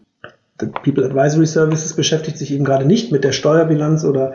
The 0.61 0.67
People 0.67 1.05
Advisory 1.05 1.47
Services 1.47 1.95
beschäftigt 1.95 2.39
sich 2.39 2.53
eben 2.53 2.65
gerade 2.65 2.87
nicht 2.87 3.13
mit 3.13 3.25
der 3.25 3.33
Steuerbilanz 3.33 4.05
oder 4.05 4.35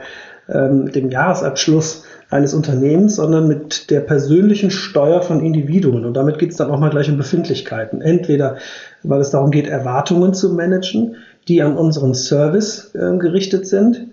ähm, 0.50 0.92
dem 0.92 1.10
Jahresabschluss 1.10 2.04
eines 2.30 2.54
Unternehmens, 2.54 3.18
sondern 3.18 3.48
mit 3.48 3.90
der 3.90 4.00
persönlichen 4.00 4.72
Steuer 4.72 5.22
von 5.22 5.44
Individuen. 5.44 6.06
Und 6.06 6.14
damit 6.14 6.40
geht 6.40 6.52
es 6.52 6.58
dann 6.58 6.72
auch 6.72 6.80
mal 6.80 6.90
gleich 6.90 7.10
um 7.10 7.18
Befindlichkeiten. 7.18 8.02
Entweder, 8.02 8.58
weil 9.04 9.20
es 9.20 9.32
darum 9.32 9.52
geht, 9.52 9.68
Erwartungen 9.68 10.34
zu 10.34 10.54
managen, 10.54 11.18
die 11.48 11.62
an 11.62 11.76
unseren 11.76 12.14
Service 12.14 12.96
äh, 12.96 13.18
gerichtet 13.18 13.68
sind, 13.68 14.08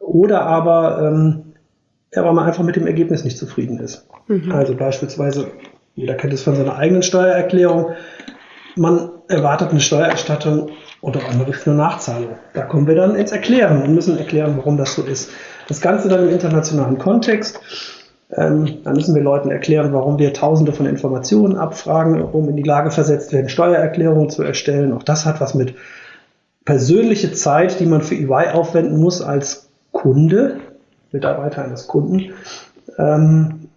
oder 0.00 0.42
aber, 0.42 1.02
ähm, 1.02 1.42
ja, 2.14 2.24
weil 2.24 2.32
man 2.32 2.46
einfach 2.46 2.62
mit 2.62 2.76
dem 2.76 2.86
Ergebnis 2.86 3.24
nicht 3.24 3.38
zufrieden 3.38 3.80
ist. 3.80 4.06
Mhm. 4.28 4.52
Also 4.52 4.74
beispielsweise, 4.74 5.48
jeder 5.94 6.14
kennt 6.14 6.32
es 6.32 6.42
von 6.42 6.54
seiner 6.54 6.76
eigenen 6.76 7.02
Steuererklärung, 7.02 7.92
man 8.76 9.10
erwartet 9.28 9.70
eine 9.70 9.80
Steuererstattung 9.80 10.70
und 11.00 11.16
auf 11.16 11.28
einmal 11.28 11.46
gibt 11.46 11.58
es 11.58 11.66
eine 11.66 11.76
Nachzahlung. 11.76 12.36
Da 12.52 12.62
kommen 12.62 12.86
wir 12.86 12.94
dann 12.94 13.16
ins 13.16 13.32
Erklären 13.32 13.82
und 13.82 13.94
müssen 13.94 14.18
erklären, 14.18 14.54
warum 14.56 14.76
das 14.76 14.94
so 14.94 15.02
ist. 15.02 15.30
Das 15.68 15.80
Ganze 15.80 16.08
dann 16.08 16.24
im 16.24 16.30
internationalen 16.30 16.98
Kontext. 16.98 17.60
Ähm, 18.32 18.78
da 18.82 18.92
müssen 18.92 19.14
wir 19.14 19.22
Leuten 19.22 19.50
erklären, 19.50 19.92
warum 19.92 20.18
wir 20.18 20.32
tausende 20.32 20.72
von 20.72 20.86
Informationen 20.86 21.56
abfragen, 21.56 22.22
um 22.22 22.48
in 22.48 22.56
die 22.56 22.64
Lage 22.64 22.90
versetzt 22.90 23.32
werden, 23.32 23.48
Steuererklärungen 23.48 24.30
zu 24.30 24.42
erstellen. 24.42 24.92
Auch 24.92 25.04
das 25.04 25.26
hat 25.26 25.40
was 25.40 25.54
mit 25.54 25.74
persönlicher 26.64 27.32
Zeit, 27.32 27.78
die 27.78 27.86
man 27.86 28.02
für 28.02 28.16
EY 28.16 28.52
aufwenden 28.52 28.98
muss 28.98 29.22
als 29.22 29.68
Kunde, 29.92 30.56
Mitarbeiter 31.12 31.64
eines 31.64 31.86
Kunden, 31.86 32.32
ähm, 32.98 33.68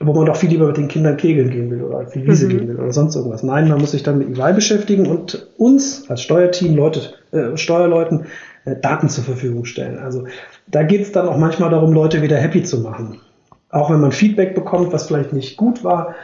wo 0.00 0.12
man 0.12 0.26
doch 0.26 0.36
viel 0.36 0.50
lieber 0.50 0.66
mit 0.66 0.76
den 0.76 0.88
Kindern 0.88 1.16
kegeln 1.16 1.50
gehen 1.50 1.70
will 1.70 1.82
oder 1.82 1.98
auf 1.98 2.12
die 2.12 2.26
Wiese 2.26 2.46
mhm. 2.46 2.50
gehen 2.50 2.68
will 2.68 2.80
oder 2.80 2.92
sonst 2.92 3.14
irgendwas. 3.14 3.44
Nein, 3.44 3.68
man 3.68 3.80
muss 3.80 3.92
sich 3.92 4.02
dann 4.02 4.18
mit 4.18 4.36
EY 4.36 4.52
beschäftigen 4.52 5.06
und 5.06 5.48
uns 5.56 6.10
als 6.10 6.22
Steuerteam, 6.22 6.74
Leute, 6.74 7.14
äh, 7.30 7.56
Steuerleuten, 7.56 8.26
äh, 8.64 8.76
Daten 8.76 9.08
zur 9.08 9.24
Verfügung 9.24 9.64
stellen. 9.64 9.98
Also 9.98 10.26
da 10.66 10.82
geht 10.82 11.02
es 11.02 11.12
dann 11.12 11.28
auch 11.28 11.38
manchmal 11.38 11.70
darum, 11.70 11.92
Leute 11.92 12.22
wieder 12.22 12.36
happy 12.36 12.62
zu 12.62 12.80
machen. 12.80 13.20
Auch 13.70 13.90
wenn 13.90 14.00
man 14.00 14.12
Feedback 14.12 14.54
bekommt, 14.54 14.92
was 14.92 15.06
vielleicht 15.06 15.32
nicht 15.32 15.56
gut 15.56 15.82
war, 15.82 16.14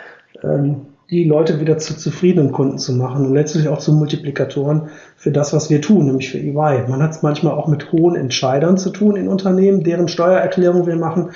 ähm, 0.43 0.87
die 1.11 1.25
Leute 1.25 1.59
wieder 1.61 1.79
zu 1.79 1.97
zufriedenen 1.97 2.53
Kunden 2.53 2.79
zu 2.79 2.93
machen 2.93 3.25
und 3.25 3.33
letztlich 3.33 3.69
auch 3.69 3.79
zu 3.79 3.93
Multiplikatoren 3.95 4.91
für 5.17 5.31
das, 5.31 5.55
was 5.55 5.71
wir 5.71 5.81
tun, 5.81 6.05
nämlich 6.05 6.31
für 6.31 6.39
EY. 6.39 6.87
Man 6.89 7.03
hat 7.03 7.13
es 7.13 7.23
manchmal 7.23 7.55
auch 7.55 7.67
mit 7.67 7.93
hohen 7.93 8.15
Entscheidern 8.15 8.77
zu 8.77 8.91
tun 8.91 9.17
in 9.17 9.29
Unternehmen, 9.29 9.83
deren 9.83 10.09
Steuererklärung 10.09 10.87
wir 10.87 10.97
machen. 10.97 11.31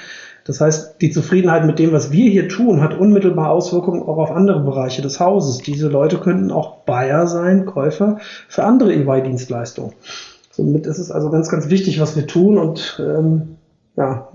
Das 0.45 0.61
heißt, 0.61 1.01
die 1.01 1.11
Zufriedenheit 1.11 1.65
mit 1.65 1.79
dem, 1.79 1.93
was 1.93 2.13
wir 2.13 2.29
hier 2.29 2.49
tun, 2.49 2.83
hat 2.83 2.99
unmittelbar 2.99 3.51
Auswirkungen 3.51 4.03
auch 4.03 4.19
auf 4.19 4.31
andere 4.31 4.61
Bereiche 4.61 5.01
des 5.01 5.21
Hauses. 5.21 5.59
Diese 5.59 5.89
Leute 5.89 6.19
könnten 6.19 6.51
auch 6.51 6.79
Buyer 6.85 7.27
sein, 7.27 7.65
Käufer 7.65 8.19
für 8.49 8.65
andere 8.65 8.93
EY-Dienstleistungen. 8.93 9.95
Somit 10.53 10.87
ist 10.87 10.99
es 10.99 11.11
also 11.11 11.31
ganz, 11.31 11.49
ganz 11.49 11.71
wichtig, 11.71 11.99
was 12.01 12.15
wir 12.15 12.27
tun 12.27 12.59
und 12.59 13.03
ähm, 13.05 13.57
ja, 13.97 14.29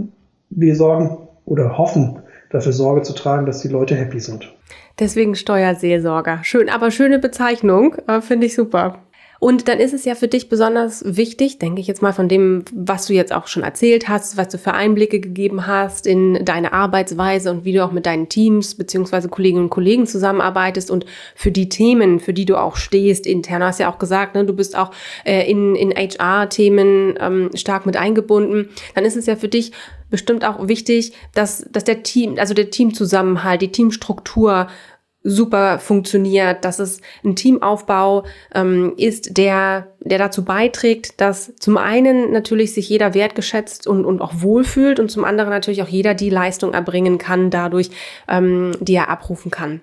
wir 0.49 0.75
sorgen 0.75 1.27
oder 1.45 1.77
hoffen, 1.77 2.19
dafür 2.49 2.73
Sorge 2.73 3.03
zu 3.03 3.13
tragen, 3.13 3.45
dass 3.45 3.61
die 3.61 3.67
Leute 3.67 3.95
happy 3.95 4.19
sind. 4.19 4.51
Deswegen 4.99 5.35
Steuerseelsorger. 5.35 6.39
Schön, 6.43 6.69
aber 6.69 6.89
schöne 6.89 7.19
Bezeichnung, 7.19 7.95
äh, 8.07 8.19
finde 8.21 8.47
ich 8.47 8.55
super. 8.55 8.97
Und 9.39 9.67
dann 9.67 9.79
ist 9.79 9.93
es 9.93 10.05
ja 10.05 10.15
für 10.15 10.27
dich 10.27 10.49
besonders 10.49 11.03
wichtig, 11.05 11.59
denke 11.59 11.79
ich 11.79 11.87
jetzt 11.87 12.01
mal 12.01 12.13
von 12.13 12.27
dem, 12.27 12.65
was 12.73 13.05
du 13.05 13.13
jetzt 13.13 13.33
auch 13.33 13.47
schon 13.47 13.63
erzählt 13.63 14.09
hast, 14.09 14.37
was 14.37 14.49
du 14.49 14.57
für 14.57 14.73
Einblicke 14.73 15.19
gegeben 15.19 15.67
hast 15.67 16.07
in 16.07 16.43
deine 16.43 16.73
Arbeitsweise 16.73 17.51
und 17.51 17.63
wie 17.63 17.73
du 17.73 17.83
auch 17.83 17.91
mit 17.91 18.05
deinen 18.05 18.29
Teams 18.29 18.75
beziehungsweise 18.75 19.29
Kolleginnen 19.29 19.65
und 19.65 19.69
Kollegen 19.69 20.07
zusammenarbeitest 20.07 20.89
und 20.89 21.05
für 21.35 21.51
die 21.51 21.69
Themen, 21.69 22.19
für 22.19 22.33
die 22.33 22.45
du 22.45 22.59
auch 22.59 22.75
stehst, 22.75 23.27
intern 23.27 23.63
hast 23.63 23.79
ja 23.79 23.91
auch 23.91 23.99
gesagt, 23.99 24.35
ne, 24.35 24.45
du 24.45 24.53
bist 24.53 24.77
auch 24.77 24.91
äh, 25.23 25.49
in, 25.49 25.75
in 25.75 25.91
HR-Themen 25.91 27.15
ähm, 27.19 27.49
stark 27.53 27.85
mit 27.85 27.97
eingebunden. 27.97 28.69
Dann 28.95 29.05
ist 29.05 29.17
es 29.17 29.27
ja 29.27 29.35
für 29.35 29.47
dich 29.47 29.71
bestimmt 30.09 30.45
auch 30.45 30.67
wichtig, 30.67 31.13
dass, 31.33 31.65
dass 31.71 31.83
der 31.83 32.03
Team, 32.03 32.35
also 32.37 32.53
der 32.53 32.69
Teamzusammenhalt, 32.69 33.61
die 33.61 33.71
Teamstruktur 33.71 34.67
super 35.27 35.79
funktioniert, 35.79 36.63
dass 36.63 36.79
es 36.79 37.01
ein 37.23 37.35
Teamaufbau 37.35 38.23
ähm, 38.55 38.93
ist, 38.97 39.37
der, 39.37 39.87
der 39.99 40.17
dazu 40.17 40.45
beiträgt, 40.45 41.19
dass 41.19 41.53
zum 41.57 41.77
einen 41.77 42.31
natürlich 42.31 42.73
sich 42.73 42.87
jeder 42.87 43.13
wertgeschätzt 43.13 43.87
und, 43.87 44.05
und 44.05 44.21
auch 44.21 44.33
wohlfühlt 44.35 44.99
und 44.99 45.11
zum 45.11 45.25
anderen 45.25 45.49
natürlich 45.49 45.83
auch 45.83 45.87
jeder 45.87 46.13
die 46.13 46.29
Leistung 46.29 46.73
erbringen 46.73 47.17
kann, 47.17 47.49
dadurch, 47.49 47.89
ähm, 48.27 48.71
die 48.79 48.95
er 48.95 49.09
abrufen 49.09 49.51
kann. 49.51 49.81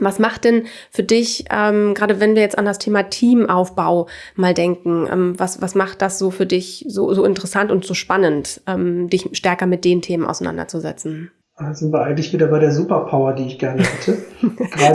Was 0.00 0.18
macht 0.18 0.44
denn 0.44 0.64
für 0.90 1.02
dich, 1.02 1.44
ähm, 1.50 1.92
gerade 1.94 2.18
wenn 2.18 2.34
wir 2.34 2.42
jetzt 2.42 2.56
an 2.56 2.64
das 2.64 2.78
Thema 2.78 3.04
Teamaufbau 3.04 4.08
mal 4.34 4.54
denken, 4.54 5.06
ähm, 5.10 5.38
was, 5.38 5.60
was 5.60 5.74
macht 5.74 6.00
das 6.00 6.18
so 6.18 6.30
für 6.30 6.46
dich 6.46 6.86
so, 6.88 7.12
so 7.12 7.24
interessant 7.24 7.70
und 7.70 7.84
so 7.84 7.92
spannend, 7.92 8.62
ähm, 8.66 9.10
dich 9.10 9.28
stärker 9.32 9.66
mit 9.66 9.84
den 9.84 10.00
Themen 10.00 10.24
auseinanderzusetzen? 10.24 11.30
Da 11.64 11.74
sind 11.74 11.92
wir 11.92 12.02
eigentlich 12.02 12.32
wieder 12.32 12.46
bei 12.46 12.58
der 12.58 12.72
Superpower, 12.72 13.34
die 13.34 13.46
ich 13.46 13.58
gerne 13.58 13.82
hätte. 13.82 14.18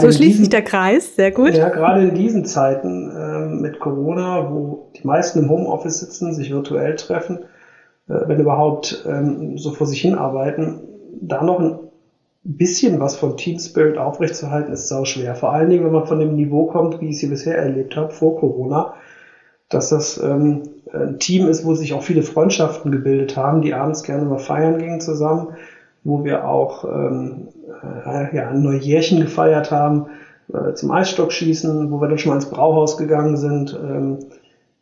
so 0.00 0.10
schließt 0.10 0.38
sich 0.38 0.50
der 0.50 0.62
Kreis, 0.62 1.16
sehr 1.16 1.30
gut. 1.30 1.54
Ja, 1.54 1.68
gerade 1.68 2.08
in 2.08 2.14
diesen 2.14 2.44
Zeiten 2.44 3.10
äh, 3.10 3.46
mit 3.46 3.80
Corona, 3.80 4.50
wo 4.50 4.90
die 4.96 5.06
meisten 5.06 5.40
im 5.40 5.50
Homeoffice 5.50 6.00
sitzen, 6.00 6.34
sich 6.34 6.52
virtuell 6.52 6.96
treffen, 6.96 7.38
äh, 8.08 8.14
wenn 8.26 8.40
überhaupt 8.40 9.04
ähm, 9.08 9.56
so 9.56 9.72
vor 9.72 9.86
sich 9.86 10.00
hin 10.00 10.14
arbeiten, 10.14 10.80
da 11.20 11.42
noch 11.42 11.58
ein 11.58 11.78
bisschen 12.44 13.00
was 13.00 13.16
von 13.16 13.36
Team 13.36 13.58
Spirit 13.58 13.96
aufrechtzuerhalten, 13.96 14.72
ist 14.72 14.88
sau 14.88 15.04
schwer. 15.04 15.34
Vor 15.34 15.52
allen 15.52 15.70
Dingen, 15.70 15.84
wenn 15.84 15.92
man 15.92 16.06
von 16.06 16.20
dem 16.20 16.34
Niveau 16.34 16.66
kommt, 16.66 17.00
wie 17.00 17.10
ich 17.10 17.18
sie 17.18 17.28
bisher 17.28 17.56
erlebt 17.56 17.96
habe, 17.96 18.12
vor 18.12 18.38
Corona, 18.38 18.94
dass 19.68 19.90
das 19.90 20.22
ähm, 20.22 20.62
ein 20.92 21.18
Team 21.18 21.48
ist, 21.48 21.64
wo 21.64 21.74
sich 21.74 21.92
auch 21.92 22.02
viele 22.02 22.22
Freundschaften 22.22 22.90
gebildet 22.90 23.36
haben, 23.36 23.62
die 23.62 23.74
abends 23.74 24.02
gerne 24.02 24.24
mal 24.24 24.38
feiern 24.38 24.78
gingen 24.78 25.00
zusammen 25.00 25.48
wo 26.08 26.24
wir 26.24 26.48
auch 26.48 26.84
ähm, 26.84 27.48
äh, 28.06 28.34
ja, 28.34 28.48
ein 28.48 28.62
Neujährchen 28.62 29.20
gefeiert 29.20 29.70
haben 29.70 30.06
äh, 30.52 30.72
zum 30.72 30.90
Eisstockschießen, 30.90 31.90
wo 31.90 32.00
wir 32.00 32.08
dann 32.08 32.18
schon 32.18 32.30
mal 32.30 32.36
ins 32.36 32.48
Brauhaus 32.48 32.96
gegangen 32.96 33.36
sind, 33.36 33.78
ähm, 33.78 34.18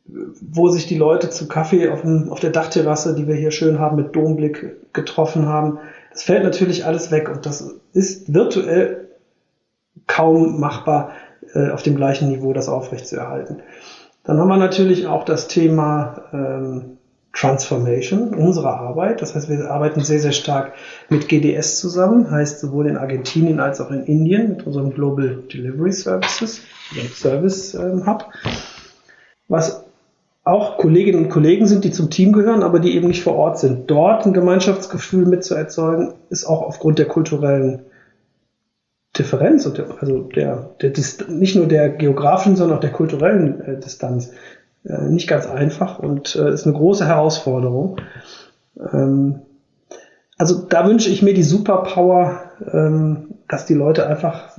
wo 0.07 0.69
sich 0.69 0.87
die 0.87 0.97
Leute 0.97 1.29
zu 1.29 1.49
Kaffee 1.49 1.89
auf, 1.89 2.03
dem, 2.03 2.31
auf 2.31 2.39
der 2.39 2.51
Dachterrasse, 2.51 3.17
die 3.17 3.27
wir 3.27 3.35
hier 3.35 3.51
schön 3.51 3.81
haben, 3.81 3.97
mit 3.97 4.15
Domblick 4.15 4.77
getroffen 4.93 5.47
haben. 5.47 5.79
Das 6.13 6.23
fällt 6.23 6.45
natürlich 6.45 6.87
alles 6.87 7.11
weg 7.11 7.29
und 7.29 7.45
das 7.45 7.75
ist 7.93 8.33
virtuell 8.33 9.09
kaum 10.07 10.61
machbar, 10.61 11.11
äh, 11.55 11.71
auf 11.71 11.83
dem 11.83 11.97
gleichen 11.97 12.29
Niveau 12.29 12.53
das 12.53 12.69
aufrechtzuerhalten. 12.69 13.63
Dann 14.23 14.39
haben 14.39 14.49
wir 14.49 14.59
natürlich 14.59 15.09
auch 15.09 15.25
das 15.25 15.49
Thema 15.49 16.23
ähm, 16.33 16.96
Transformation 17.37 18.35
unserer 18.35 18.81
Arbeit. 18.81 19.21
Das 19.21 19.35
heißt, 19.35 19.49
wir 19.51 19.71
arbeiten 19.71 20.01
sehr, 20.01 20.21
sehr 20.21 20.33
stark 20.33 20.73
mit 21.11 21.29
GDS 21.29 21.79
zusammen, 21.79 22.31
heißt 22.31 22.61
sowohl 22.61 22.87
in 22.87 22.97
Argentinien 22.97 23.61
als 23.61 23.81
auch 23.81 23.91
in 23.91 24.05
Indien 24.05 24.49
mit 24.49 24.67
unserem 24.67 24.91
Global 24.91 25.43
Delivery 25.53 25.93
Services, 25.93 26.63
Service 27.15 27.75
ähm, 27.75 28.07
Hub, 28.07 28.31
was 29.49 29.85
auch 30.45 30.79
Kolleginnen 30.79 31.25
und 31.25 31.29
Kollegen 31.29 31.67
sind, 31.67 31.85
die 31.85 31.91
zum 31.91 32.09
Team 32.09 32.33
gehören, 32.33 32.63
aber 32.63 32.79
die 32.79 32.95
eben 32.95 33.09
nicht 33.09 33.23
vor 33.23 33.35
Ort 33.35 33.59
sind. 33.59 33.91
Dort 33.91 34.25
ein 34.25 34.33
Gemeinschaftsgefühl 34.33 35.27
mitzuerzeugen, 35.27 36.15
ist 36.31 36.47
auch 36.47 36.63
aufgrund 36.63 36.99
der 36.99 37.07
kulturellen 37.07 37.83
Differenz, 39.19 39.67
also 40.01 40.21
der, 40.23 40.71
der 40.81 40.93
nicht 41.29 41.57
nur 41.57 41.67
der 41.67 41.89
geografischen, 41.91 42.57
sondern 42.57 42.79
auch 42.79 42.83
der 42.83 42.93
kulturellen 42.93 43.61
äh, 43.61 43.81
Distanz 43.81 44.31
äh, 44.89 45.09
nicht 45.09 45.29
ganz 45.29 45.47
einfach 45.47 45.99
und 45.99 46.37
äh, 46.37 46.53
ist 46.53 46.67
eine 46.67 46.77
große 46.77 47.07
Herausforderung. 47.07 48.01
Ähm, 48.93 49.41
also 50.39 50.63
da 50.63 50.87
wünsche 50.87 51.11
ich 51.11 51.23
mir 51.23 51.35
die 51.35 51.43
Superpower, 51.43 52.41
ähm, 52.73 53.35
dass 53.49 53.67
die 53.67 53.75
Leute 53.75 54.07
einfach 54.07 54.59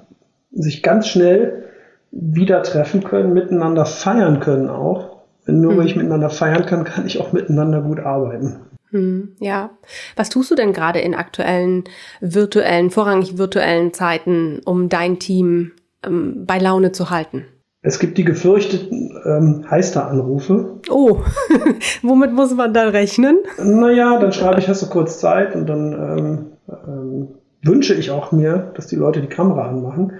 sich 0.51 0.81
ganz 0.81 1.07
schnell 1.07 1.65
wieder 2.11 2.63
treffen 2.63 3.03
können, 3.03 3.33
miteinander 3.33 3.85
feiern 3.85 4.39
können 4.39 4.69
auch. 4.69 5.17
Wenn 5.45 5.61
nur, 5.61 5.73
mhm. 5.73 5.77
weil 5.77 5.85
ich 5.85 5.95
miteinander 5.95 6.29
feiern 6.29 6.65
kann, 6.65 6.83
kann 6.83 7.05
ich 7.05 7.21
auch 7.21 7.31
miteinander 7.31 7.81
gut 7.81 7.99
arbeiten. 7.99 8.57
Hm, 8.89 9.35
ja. 9.39 9.71
Was 10.15 10.29
tust 10.29 10.49
du 10.49 10.55
denn 10.55 10.73
gerade 10.73 10.99
in 10.99 11.13
aktuellen 11.13 11.83
virtuellen, 12.21 12.89
vorrangig 12.89 13.37
virtuellen 13.37 13.93
Zeiten, 13.93 14.61
um 14.65 14.89
dein 14.89 15.19
Team 15.19 15.73
ähm, 16.05 16.45
bei 16.45 16.57
Laune 16.57 16.91
zu 16.91 17.09
halten? 17.09 17.45
Es 17.83 17.99
gibt 17.99 18.17
die 18.17 18.23
gefürchteten 18.23 19.17
ähm, 19.25 19.65
Heister-Anrufe. 19.69 20.79
Oh, 20.89 21.19
womit 22.01 22.33
muss 22.33 22.53
man 22.53 22.73
dann 22.73 22.89
rechnen? 22.89 23.37
Naja, 23.63 24.19
dann 24.19 24.31
schreibe 24.31 24.59
ich, 24.59 24.67
hast 24.67 24.81
du 24.81 24.87
kurz 24.87 25.19
Zeit 25.19 25.55
und 25.55 25.67
dann 25.67 25.93
ähm, 25.93 26.45
ähm, 26.69 27.27
wünsche 27.61 27.93
ich 27.93 28.09
auch 28.11 28.31
mir, 28.31 28.71
dass 28.75 28.87
die 28.87 28.95
Leute 28.95 29.21
die 29.21 29.27
Kamera 29.27 29.69
anmachen. 29.69 30.13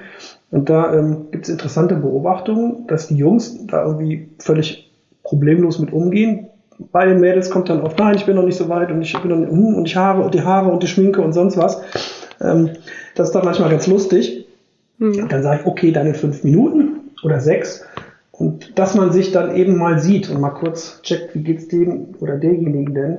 Und 0.52 0.70
da 0.70 0.94
ähm, 0.94 1.28
gibt 1.32 1.46
es 1.46 1.52
interessante 1.52 1.96
Beobachtungen, 1.96 2.86
dass 2.88 3.08
die 3.08 3.18
Jungs 3.18 3.66
da 3.68 3.84
irgendwie 3.84 4.30
völlig 4.40 4.92
problemlos 5.24 5.80
mit 5.80 5.92
umgehen. 5.92 6.48
Bei 6.92 7.06
den 7.06 7.20
Mädels 7.20 7.50
kommt 7.50 7.70
dann 7.70 7.82
oft, 7.82 7.98
nein, 7.98 8.16
ich 8.16 8.26
bin 8.26 8.36
noch 8.36 8.46
nicht 8.46 8.58
so 8.58 8.70
weit 8.70 8.92
und 8.92 9.02
ich 9.02 9.20
bin 9.20 9.32
noch 9.32 9.38
nicht, 9.38 9.52
hm, 9.52 9.76
und 9.76 9.86
ich 9.88 9.96
Haare 9.96 10.22
und 10.22 10.34
die 10.36 10.44
Haare 10.44 10.70
und 10.70 10.84
die 10.84 10.88
Schminke 10.88 11.22
und 11.22 11.34
sonst 11.34 11.58
was. 11.58 11.82
Ähm, 12.40 12.70
das 13.16 13.30
ist 13.30 13.34
dann 13.34 13.46
manchmal 13.46 13.72
ganz 13.72 13.88
lustig. 13.88 14.46
Mhm. 15.00 15.28
Dann 15.28 15.44
sage 15.44 15.62
ich, 15.62 15.68
okay, 15.68 15.92
dann 15.92 16.08
in 16.08 16.16
fünf 16.16 16.44
Minuten 16.44 16.97
oder 17.24 17.40
sechs. 17.40 17.86
Und 18.32 18.78
dass 18.78 18.94
man 18.96 19.12
sich 19.12 19.32
dann 19.32 19.56
eben 19.56 19.78
mal 19.78 20.00
sieht 20.00 20.30
und 20.30 20.40
mal 20.40 20.52
kurz 20.52 21.02
checkt, 21.02 21.34
wie 21.34 21.44
geht's 21.44 21.68
dem 21.68 22.16
oder 22.20 22.38
derjenigen 22.38 22.94
denn. 22.94 23.18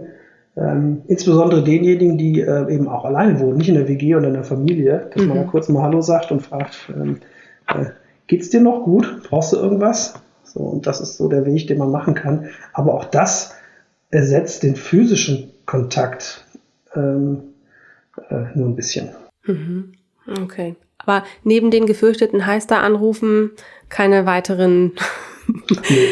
Ähm, 0.56 1.02
insbesondere 1.06 1.62
denjenigen, 1.62 2.18
die 2.18 2.40
äh, 2.40 2.72
eben 2.72 2.88
auch 2.88 3.04
alleine 3.04 3.38
wohnen, 3.40 3.58
nicht 3.58 3.68
in 3.68 3.76
der 3.76 3.88
WG 3.88 4.16
oder 4.16 4.28
in 4.28 4.34
der 4.34 4.44
Familie, 4.44 5.10
dass 5.14 5.22
mhm. 5.22 5.28
man 5.28 5.38
da 5.38 5.44
kurz 5.44 5.68
mal 5.68 5.82
Hallo 5.82 6.00
sagt 6.00 6.32
und 6.32 6.40
fragt, 6.40 6.92
ähm, 6.94 7.18
äh, 7.68 7.86
geht's 8.26 8.50
dir 8.50 8.60
noch 8.60 8.84
gut? 8.84 9.22
Brauchst 9.28 9.52
du 9.52 9.56
irgendwas? 9.56 10.14
So, 10.42 10.60
und 10.60 10.86
das 10.86 11.00
ist 11.00 11.16
so 11.16 11.28
der 11.28 11.46
Weg, 11.46 11.66
den 11.66 11.78
man 11.78 11.90
machen 11.90 12.14
kann. 12.14 12.46
Aber 12.72 12.94
auch 12.94 13.04
das 13.04 13.54
ersetzt 14.10 14.62
den 14.62 14.76
physischen 14.76 15.50
Kontakt 15.66 16.44
ähm, 16.94 17.54
äh, 18.30 18.44
nur 18.54 18.68
ein 18.68 18.76
bisschen. 18.76 19.10
Mhm. 19.46 19.92
Okay. 20.28 20.76
Aber 20.98 21.24
neben 21.44 21.70
den 21.70 21.86
gefürchteten 21.86 22.46
Heister-Anrufen 22.46 23.52
keine 23.88 24.26
weiteren. 24.26 24.92
nee. 25.90 26.08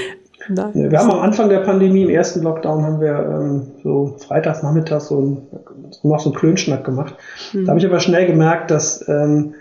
Nee, 0.49 0.91
wir 0.91 0.99
haben 1.01 1.11
am 1.11 1.19
Anfang 1.19 1.49
der 1.49 1.61
Pandemie, 1.61 2.05
im 2.05 2.11
ersten 2.11 2.43
Lockdown, 2.43 2.85
haben 2.85 3.01
wir 3.01 3.15
ähm, 3.15 3.63
so 3.83 4.17
freitags 4.19 4.63
nachmittags 4.63 5.09
so, 5.09 5.21
ein, 5.21 5.43
so 5.91 6.09
noch 6.09 6.21
so 6.21 6.31
einen 6.31 6.39
Klönschnack 6.39 6.85
gemacht. 6.85 7.17
Mhm. 7.53 7.65
Da 7.65 7.71
habe 7.71 7.81
ich 7.81 7.87
aber 7.87 7.99
schnell 7.99 8.27
gemerkt, 8.27 8.71
dass, 8.71 9.07
ähm, 9.09 9.55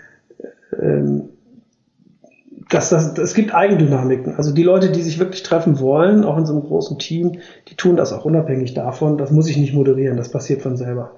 ähm, 0.80 1.30
dass 2.70 2.90
das, 2.90 3.18
es 3.18 3.34
gibt 3.34 3.52
Eigendynamiken. 3.52 4.36
Also 4.36 4.52
die 4.52 4.62
Leute, 4.62 4.90
die 4.90 5.02
sich 5.02 5.18
wirklich 5.18 5.42
treffen 5.42 5.80
wollen, 5.80 6.24
auch 6.24 6.36
in 6.36 6.46
so 6.46 6.52
einem 6.52 6.62
großen 6.62 6.98
Team, 6.98 7.40
die 7.68 7.74
tun 7.74 7.96
das 7.96 8.12
auch 8.12 8.24
unabhängig 8.24 8.74
davon. 8.74 9.18
Das 9.18 9.30
muss 9.32 9.48
ich 9.48 9.56
nicht 9.56 9.74
moderieren, 9.74 10.16
das 10.16 10.30
passiert 10.30 10.62
von 10.62 10.76
selber. 10.76 11.16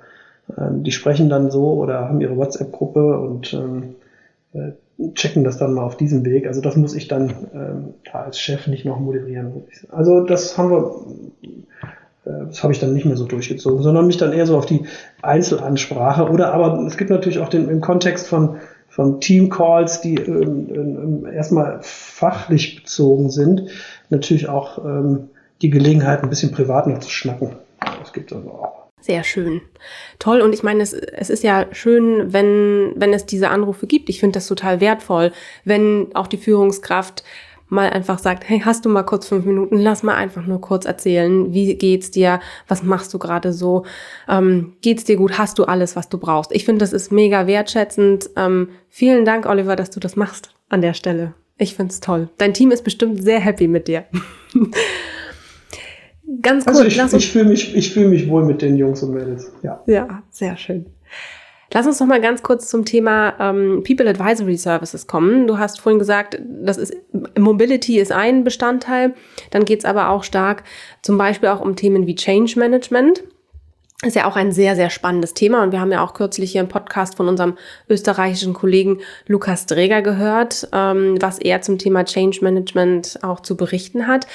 Ähm, 0.57 0.85
die 0.85 0.93
sprechen 0.93 1.29
dann 1.29 1.51
so 1.51 1.73
oder 1.75 2.09
haben 2.09 2.21
ihre 2.21 2.37
WhatsApp-Gruppe 2.37 3.19
und 3.19 3.53
ähm, 3.53 3.95
äh, 4.53 4.73
checken 5.15 5.45
das 5.45 5.59
dann 5.59 5.75
mal 5.75 5.85
auf 5.85 5.97
diesem 5.97 6.25
Weg. 6.25 6.47
Also 6.47 6.61
das 6.61 6.77
muss 6.77 6.95
ich 6.95 7.09
dann 7.09 7.31
ähm, 7.55 7.95
da 8.11 8.23
als 8.23 8.41
Chef 8.41 8.67
nicht 8.67 8.85
noch 8.85 8.99
moderieren. 8.99 9.65
Also 9.91 10.25
das 10.25 10.59
haben 10.59 10.71
wir, 10.71 11.05
äh, 12.25 12.47
das 12.47 12.63
habe 12.63 12.73
ich 12.73 12.81
dann 12.81 12.95
nicht 12.95 13.05
mehr 13.05 13.17
so 13.17 13.27
durchgezogen, 13.27 13.83
sondern 13.83 14.07
mich 14.07 14.17
dann 14.17 14.33
eher 14.33 14.47
so 14.47 14.57
auf 14.57 14.67
die 14.67 14.87
Einzelansprache 15.23 16.29
oder 16.29 16.53
aber 16.53 16.85
es 16.87 16.97
gibt 16.97 17.11
natürlich 17.11 17.39
auch 17.39 17.49
den 17.49 17.69
im 17.69 17.81
Kontext 17.81 18.27
von 18.27 18.57
von 18.89 19.21
Team-Calls, 19.21 20.01
die 20.01 20.17
ähm, 20.17 20.67
ähm, 20.75 21.27
erstmal 21.33 21.79
fachlich 21.83 22.83
bezogen 22.83 23.31
sind, 23.31 23.71
natürlich 24.09 24.49
auch 24.49 24.85
ähm, 24.85 25.29
die 25.63 25.71
Gelegenheit, 25.71 26.25
ein 26.25 26.31
bisschen 26.31 26.51
privat 26.51 26.89
noch 26.89 26.99
zu 26.99 27.11
schnacken. 27.11 27.53
Das 28.01 28.13
gibt 28.13 28.33
also 28.33 28.49
auch. 28.51 28.88
Sehr 29.01 29.25
schön. 29.25 29.61
Toll. 30.19 30.41
Und 30.41 30.53
ich 30.53 30.63
meine, 30.63 30.83
es, 30.83 30.93
es 30.93 31.31
ist 31.31 31.43
ja 31.43 31.67
schön, 31.73 32.33
wenn, 32.33 32.93
wenn 32.97 33.13
es 33.13 33.27
diese 33.27 33.51
Anrufe 33.51 33.87
gibt. 33.87 34.09
Ich 34.09 34.21
finde 34.21 34.35
das 34.35 34.47
total 34.47 34.81
wertvoll, 34.81 35.33
wenn 35.65 36.09
auch 36.15 36.27
die 36.27 36.37
Führungskraft 36.37 37.25
mal 37.69 37.91
einfach 37.91 38.19
sagt, 38.19 38.49
hey, 38.49 38.61
hast 38.65 38.85
du 38.85 38.89
mal 38.89 39.03
kurz 39.03 39.29
fünf 39.29 39.45
Minuten? 39.45 39.77
Lass 39.77 40.03
mal 40.03 40.15
einfach 40.15 40.47
nur 40.47 40.61
kurz 40.61 40.85
erzählen. 40.85 41.53
Wie 41.53 41.75
geht's 41.75 42.11
dir? 42.11 42.41
Was 42.67 42.83
machst 42.83 43.13
du 43.13 43.19
gerade 43.19 43.53
so? 43.53 43.85
Ähm, 44.29 44.75
geht's 44.81 45.05
dir 45.05 45.17
gut? 45.17 45.39
Hast 45.39 45.59
du 45.59 45.65
alles, 45.65 45.95
was 45.95 46.09
du 46.09 46.19
brauchst? 46.19 46.53
Ich 46.53 46.65
finde, 46.65 46.81
das 46.81 46.93
ist 46.93 47.13
mega 47.13 47.47
wertschätzend. 47.47 48.31
Ähm, 48.37 48.71
vielen 48.89 49.25
Dank, 49.25 49.47
Oliver, 49.47 49.77
dass 49.77 49.91
du 49.91 50.01
das 50.01 50.17
machst 50.17 50.55
an 50.69 50.81
der 50.81 50.95
Stelle. 50.95 51.35
Ich 51.59 51.75
find's 51.75 52.01
toll. 52.01 52.29
Dein 52.39 52.55
Team 52.55 52.71
ist 52.71 52.85
bestimmt 52.85 53.23
sehr 53.23 53.41
happy 53.41 53.69
mit 53.69 53.89
dir. 53.89 54.05
Ganz 56.43 56.65
kurz. 56.65 56.79
Also 56.79 57.17
ich, 57.17 57.25
ich 57.25 57.33
fühle 57.33 57.47
mich, 57.47 57.75
ich 57.75 57.93
fühle 57.93 58.09
mich 58.09 58.29
wohl 58.29 58.45
mit 58.45 58.61
den 58.61 58.77
Jungs 58.77 59.03
und 59.03 59.15
Mädels. 59.15 59.51
Ja. 59.63 59.83
Ja, 59.87 60.23
sehr 60.31 60.57
schön. 60.57 60.87
Lass 61.73 61.87
uns 61.87 62.01
noch 62.01 62.07
mal 62.07 62.21
ganz 62.21 62.43
kurz 62.43 62.69
zum 62.69 62.85
Thema 62.87 63.35
ähm, 63.39 63.83
People 63.87 64.09
Advisory 64.09 64.57
Services 64.57 65.07
kommen. 65.07 65.47
Du 65.47 65.59
hast 65.59 65.81
vorhin 65.81 65.99
gesagt, 65.99 66.41
das 66.43 66.79
ist 66.79 66.97
Mobility 67.39 67.99
ist 67.99 68.13
ein 68.13 68.43
Bestandteil. 68.43 69.15
Dann 69.51 69.65
geht 69.65 69.81
es 69.81 69.85
aber 69.85 70.09
auch 70.09 70.25
stark 70.25 70.65
zum 71.03 71.19
Beispiel 71.19 71.51
auch 71.51 71.61
um 71.61 71.77
Themen 71.77 72.07
wie 72.07 72.15
Change 72.15 72.59
Management. 72.59 73.23
Ist 74.07 74.15
ja 74.15 74.29
auch 74.29 74.37
ein 74.37 74.53
sehr, 74.53 74.77
sehr 74.77 74.91
spannendes 74.91 75.35
Thema 75.35 75.65
und 75.65 75.73
wir 75.73 75.81
haben 75.81 75.91
ja 75.91 76.05
auch 76.05 76.15
kürzlich 76.15 76.53
hier 76.53 76.61
im 76.61 76.69
Podcast 76.69 77.17
von 77.17 77.27
unserem 77.27 77.55
österreichischen 77.89 78.55
Kollegen 78.55 79.01
Lukas 79.27 79.67
Dreger 79.67 80.03
gehört, 80.03 80.69
ähm, 80.73 81.17
was 81.21 81.41
er 81.41 81.63
zum 81.63 81.79
Thema 81.79 82.05
Change 82.05 82.39
Management 82.43 83.19
auch 83.23 83.41
zu 83.41 83.57
berichten 83.57 84.07
hat. 84.07 84.29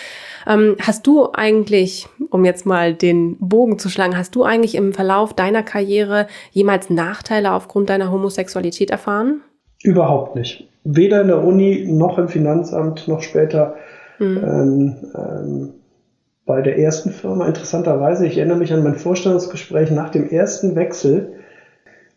Ähm, 0.45 0.76
hast 0.82 1.08
du 1.08 1.32
eigentlich, 1.32 2.10
um 2.30 2.43
jetzt 2.43 2.65
mal 2.65 2.93
den 2.93 3.38
Bogen 3.39 3.80
zu 3.80 3.88
schlagen, 3.88 4.17
hast 4.17 4.36
du 4.36 4.43
eigentlich 4.43 4.76
im 4.76 4.91
Verlauf 4.91 5.34
deiner 5.34 5.63
Karriere 5.63 6.28
jemals 6.52 6.89
Nachteile 6.89 7.54
aufgrund 7.54 7.89
deiner 7.89 8.12
Homosexualität 8.12 8.91
erfahren? 8.91 9.43
Überhaupt 9.82 10.36
nicht. 10.36 10.67
Weder 10.84 11.21
in 11.21 11.28
der 11.28 11.41
Uni 11.41 11.86
noch 11.88 12.17
im 12.17 12.28
Finanzamt 12.28 13.08
noch 13.08 13.21
später. 13.21 13.76
Mhm. 14.19 14.38
Ähm, 14.43 14.95
ähm, 15.15 15.73
bei 16.45 16.62
der 16.62 16.77
ersten 16.77 17.12
Firma, 17.12 17.47
interessanterweise, 17.47 18.27
ich 18.27 18.38
erinnere 18.38 18.58
mich 18.58 18.73
an 18.73 18.84
mein 18.84 18.95
Vorstellungsgespräch 18.95 19.91
nach 19.91 20.10
dem 20.10 20.29
ersten 20.29 20.75
Wechsel, 20.75 21.34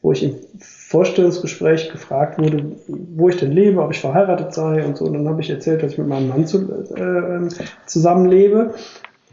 wo 0.02 0.12
ich 0.12 0.22
im 0.24 0.34
Vorstellungsgespräch 0.58 1.90
gefragt 1.90 2.38
wurde, 2.38 2.64
wo 2.88 3.28
ich 3.28 3.36
denn 3.36 3.52
lebe, 3.52 3.82
ob 3.82 3.92
ich 3.92 4.00
verheiratet 4.00 4.52
sei 4.52 4.84
und 4.84 4.96
so. 4.96 5.04
Und 5.04 5.14
dann 5.14 5.28
habe 5.28 5.40
ich 5.40 5.50
erzählt, 5.50 5.82
dass 5.82 5.92
ich 5.92 5.98
mit 5.98 6.08
meinem 6.08 6.28
Mann 6.28 6.46
zu, 6.46 6.58
äh, 6.94 7.48
zusammenlebe. 7.86 8.74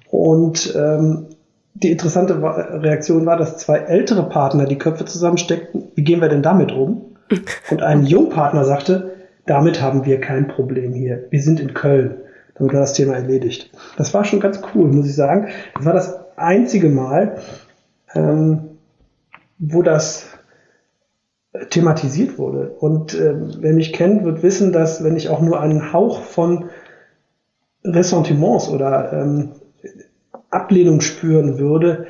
Und 0.10 0.74
ähm, 0.76 1.28
die 1.76 1.92
interessante 1.92 2.42
Reaktion 2.42 3.26
war, 3.26 3.38
dass 3.38 3.58
zwei 3.58 3.78
ältere 3.78 4.30
Partner 4.30 4.66
die 4.66 4.78
Köpfe 4.78 5.06
zusammensteckten. 5.06 5.92
Wie 5.96 6.04
gehen 6.04 6.22
wir 6.22 6.30
denn 6.30 6.44
damit 6.44 6.72
um? 6.72 7.16
Und 7.72 7.82
ein 7.82 8.06
Jungpartner 8.06 8.64
sagte, 8.64 9.12
damit 9.46 9.82
haben 9.82 10.06
wir 10.06 10.20
kein 10.22 10.48
Problem 10.48 10.94
hier. 10.94 11.26
Wir 11.30 11.42
sind 11.42 11.60
in 11.60 11.74
Köln 11.74 12.23
damit 12.56 12.74
war 12.74 12.82
das 12.82 12.94
Thema 12.94 13.16
erledigt. 13.16 13.72
Das 13.98 14.14
war 14.14 14.26
schon 14.26 14.40
ganz 14.40 14.62
cool, 14.74 14.92
muss 14.92 15.08
ich 15.08 15.16
sagen. 15.16 15.48
Das 15.76 15.86
war 15.86 15.94
das 15.94 16.20
einzige 16.36 16.90
Mal, 16.90 17.40
ähm, 18.14 18.78
wo 19.58 19.82
das 19.82 20.28
thematisiert 21.70 22.38
wurde. 22.38 22.70
Und 22.80 23.14
äh, 23.14 23.36
wer 23.60 23.74
mich 23.74 23.94
kennt, 23.94 24.24
wird 24.24 24.44
wissen, 24.44 24.72
dass 24.72 25.04
wenn 25.04 25.16
ich 25.16 25.30
auch 25.30 25.42
nur 25.42 25.60
einen 25.60 25.94
Hauch 25.94 26.22
von 26.22 26.70
Ressentiments 27.84 28.70
oder 28.70 29.14
ähm, 29.14 29.52
Ablehnung 30.50 31.02
spüren 31.02 31.58
würde, 31.58 32.08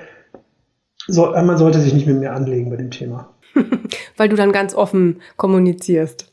so, 1.07 1.31
man 1.31 1.57
sollte 1.57 1.79
sich 1.79 1.93
nicht 1.93 2.07
mit 2.07 2.19
mir 2.19 2.31
anlegen 2.31 2.69
bei 2.69 2.77
dem 2.77 2.91
Thema. 2.91 3.33
Weil 4.17 4.29
du 4.29 4.37
dann 4.37 4.53
ganz 4.53 4.73
offen 4.73 5.21
kommunizierst 5.35 6.32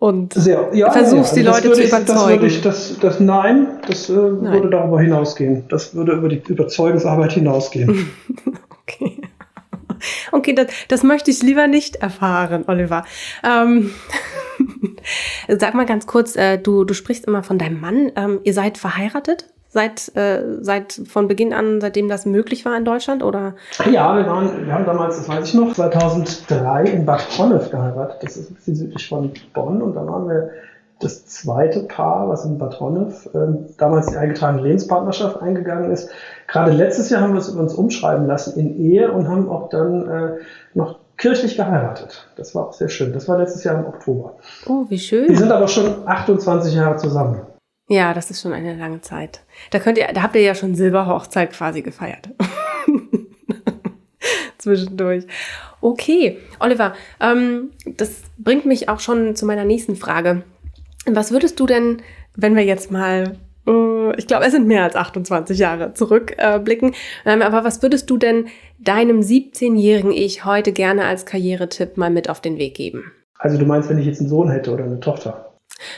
und 0.00 0.32
Sehr, 0.32 0.70
ja, 0.72 0.90
versuchst 0.90 1.36
ja, 1.36 1.42
ja. 1.42 1.50
die 1.50 1.56
also 1.56 1.68
Leute 1.68 1.82
zu 1.82 1.88
überzeugen. 1.88 2.42
Das 2.42 2.52
ich, 2.52 2.62
das, 2.62 2.98
das, 3.00 3.20
nein, 3.20 3.66
das 3.86 4.08
äh, 4.08 4.14
nein. 4.14 4.54
würde 4.54 4.70
darüber 4.70 4.98
hinausgehen. 4.98 5.64
Das 5.68 5.94
würde 5.94 6.12
über 6.12 6.30
die 6.30 6.42
Überzeugungsarbeit 6.48 7.32
hinausgehen. 7.32 8.10
okay. 8.82 9.20
Okay, 10.32 10.54
das, 10.54 10.68
das 10.88 11.02
möchte 11.02 11.30
ich 11.30 11.42
lieber 11.42 11.66
nicht 11.66 11.96
erfahren, 11.96 12.64
Oliver. 12.66 13.04
Ähm, 13.44 13.90
sag 15.48 15.74
mal 15.74 15.84
ganz 15.84 16.06
kurz, 16.06 16.34
äh, 16.34 16.56
du, 16.56 16.84
du 16.84 16.94
sprichst 16.94 17.26
immer 17.26 17.42
von 17.42 17.58
deinem 17.58 17.78
Mann. 17.78 18.10
Ähm, 18.16 18.40
ihr 18.42 18.54
seid 18.54 18.78
verheiratet? 18.78 19.50
Seit, 19.70 20.14
äh, 20.16 20.42
seit 20.60 20.92
von 20.92 21.28
Beginn 21.28 21.52
an, 21.54 21.80
seitdem 21.80 22.08
das 22.08 22.26
möglich 22.26 22.64
war 22.64 22.76
in 22.76 22.84
Deutschland? 22.84 23.22
Oder? 23.22 23.54
Ja, 23.90 24.16
wir, 24.16 24.26
waren, 24.26 24.66
wir 24.66 24.74
haben 24.74 24.84
damals, 24.84 25.16
das 25.16 25.28
weiß 25.28 25.48
ich 25.48 25.54
noch, 25.54 25.72
2003 25.72 26.84
in 26.84 27.06
Bad 27.06 27.26
Honnef 27.38 27.70
geheiratet. 27.70 28.18
Das 28.22 28.36
ist 28.36 28.50
ein 28.50 28.54
bisschen 28.54 28.76
südlich 28.76 29.08
von 29.08 29.32
Bonn. 29.54 29.80
Und 29.80 29.94
dann 29.94 30.06
waren 30.08 30.28
wir 30.28 30.50
das 30.98 31.24
zweite 31.24 31.84
Paar, 31.84 32.28
was 32.28 32.44
in 32.44 32.58
Bad 32.58 32.78
Honnef 32.78 33.26
äh, 33.32 33.38
damals 33.78 34.08
die 34.08 34.16
eingetragene 34.16 34.62
Lebenspartnerschaft 34.62 35.40
eingegangen 35.40 35.90
ist. 35.90 36.10
Gerade 36.46 36.72
letztes 36.72 37.08
Jahr 37.08 37.22
haben 37.22 37.32
wir 37.32 37.40
es 37.40 37.48
uns 37.48 37.72
umschreiben 37.74 38.26
lassen 38.26 38.58
in 38.58 38.76
Ehe 38.78 39.10
und 39.10 39.28
haben 39.28 39.48
auch 39.48 39.70
dann 39.70 40.08
äh, 40.08 40.32
noch 40.74 40.98
kirchlich 41.16 41.56
geheiratet. 41.56 42.28
Das 42.36 42.54
war 42.54 42.68
auch 42.68 42.72
sehr 42.72 42.88
schön. 42.88 43.12
Das 43.12 43.28
war 43.28 43.38
letztes 43.38 43.64
Jahr 43.64 43.78
im 43.78 43.86
Oktober. 43.86 44.34
Oh, 44.66 44.84
wie 44.88 44.98
schön. 44.98 45.28
Wir 45.28 45.36
sind 45.36 45.52
aber 45.52 45.68
schon 45.68 46.06
28 46.06 46.74
Jahre 46.74 46.96
zusammen. 46.96 47.42
Ja, 47.90 48.14
das 48.14 48.30
ist 48.30 48.40
schon 48.40 48.52
eine 48.52 48.76
lange 48.76 49.00
Zeit. 49.00 49.40
Da 49.72 49.80
könnt 49.80 49.98
ihr, 49.98 50.06
da 50.14 50.22
habt 50.22 50.36
ihr 50.36 50.42
ja 50.42 50.54
schon 50.54 50.76
Silberhochzeit 50.76 51.50
quasi 51.50 51.82
gefeiert. 51.82 52.28
Zwischendurch. 54.58 55.24
Okay, 55.80 56.38
Oliver, 56.60 56.94
ähm, 57.20 57.70
das 57.84 58.22
bringt 58.38 58.64
mich 58.64 58.88
auch 58.88 59.00
schon 59.00 59.34
zu 59.34 59.44
meiner 59.44 59.64
nächsten 59.64 59.96
Frage. 59.96 60.44
Was 61.06 61.32
würdest 61.32 61.58
du 61.58 61.66
denn, 61.66 62.00
wenn 62.36 62.54
wir 62.54 62.64
jetzt 62.64 62.92
mal, 62.92 63.36
äh, 63.66 64.16
ich 64.16 64.28
glaube, 64.28 64.44
es 64.44 64.52
sind 64.52 64.68
mehr 64.68 64.84
als 64.84 64.94
28 64.94 65.58
Jahre 65.58 65.92
zurückblicken, 65.92 66.92
äh, 66.92 67.32
ähm, 67.32 67.42
aber 67.42 67.64
was 67.64 67.82
würdest 67.82 68.08
du 68.08 68.18
denn 68.18 68.46
deinem 68.78 69.18
17-jährigen 69.18 70.12
Ich 70.12 70.44
heute 70.44 70.70
gerne 70.70 71.06
als 71.06 71.26
Karrieretipp 71.26 71.96
mal 71.96 72.10
mit 72.10 72.30
auf 72.30 72.40
den 72.40 72.56
Weg 72.56 72.74
geben? 72.76 73.10
Also 73.36 73.58
du 73.58 73.66
meinst, 73.66 73.90
wenn 73.90 73.98
ich 73.98 74.06
jetzt 74.06 74.20
einen 74.20 74.28
Sohn 74.28 74.48
hätte 74.48 74.72
oder 74.72 74.84
eine 74.84 75.00
Tochter? 75.00 75.49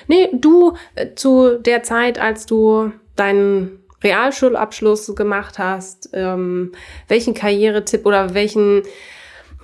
Nee, 0.09 0.29
du 0.33 0.75
äh, 0.95 1.09
zu 1.15 1.59
der 1.59 1.83
Zeit, 1.83 2.21
als 2.21 2.47
du 2.47 2.93
deinen 3.17 3.79
Realschulabschluss 4.03 5.15
gemacht 5.15 5.59
hast, 5.59 6.11
ähm, 6.13 6.73
welchen 7.09 7.35
Karrieretipp 7.35 8.05
oder 8.07 8.35
welchen 8.35 8.83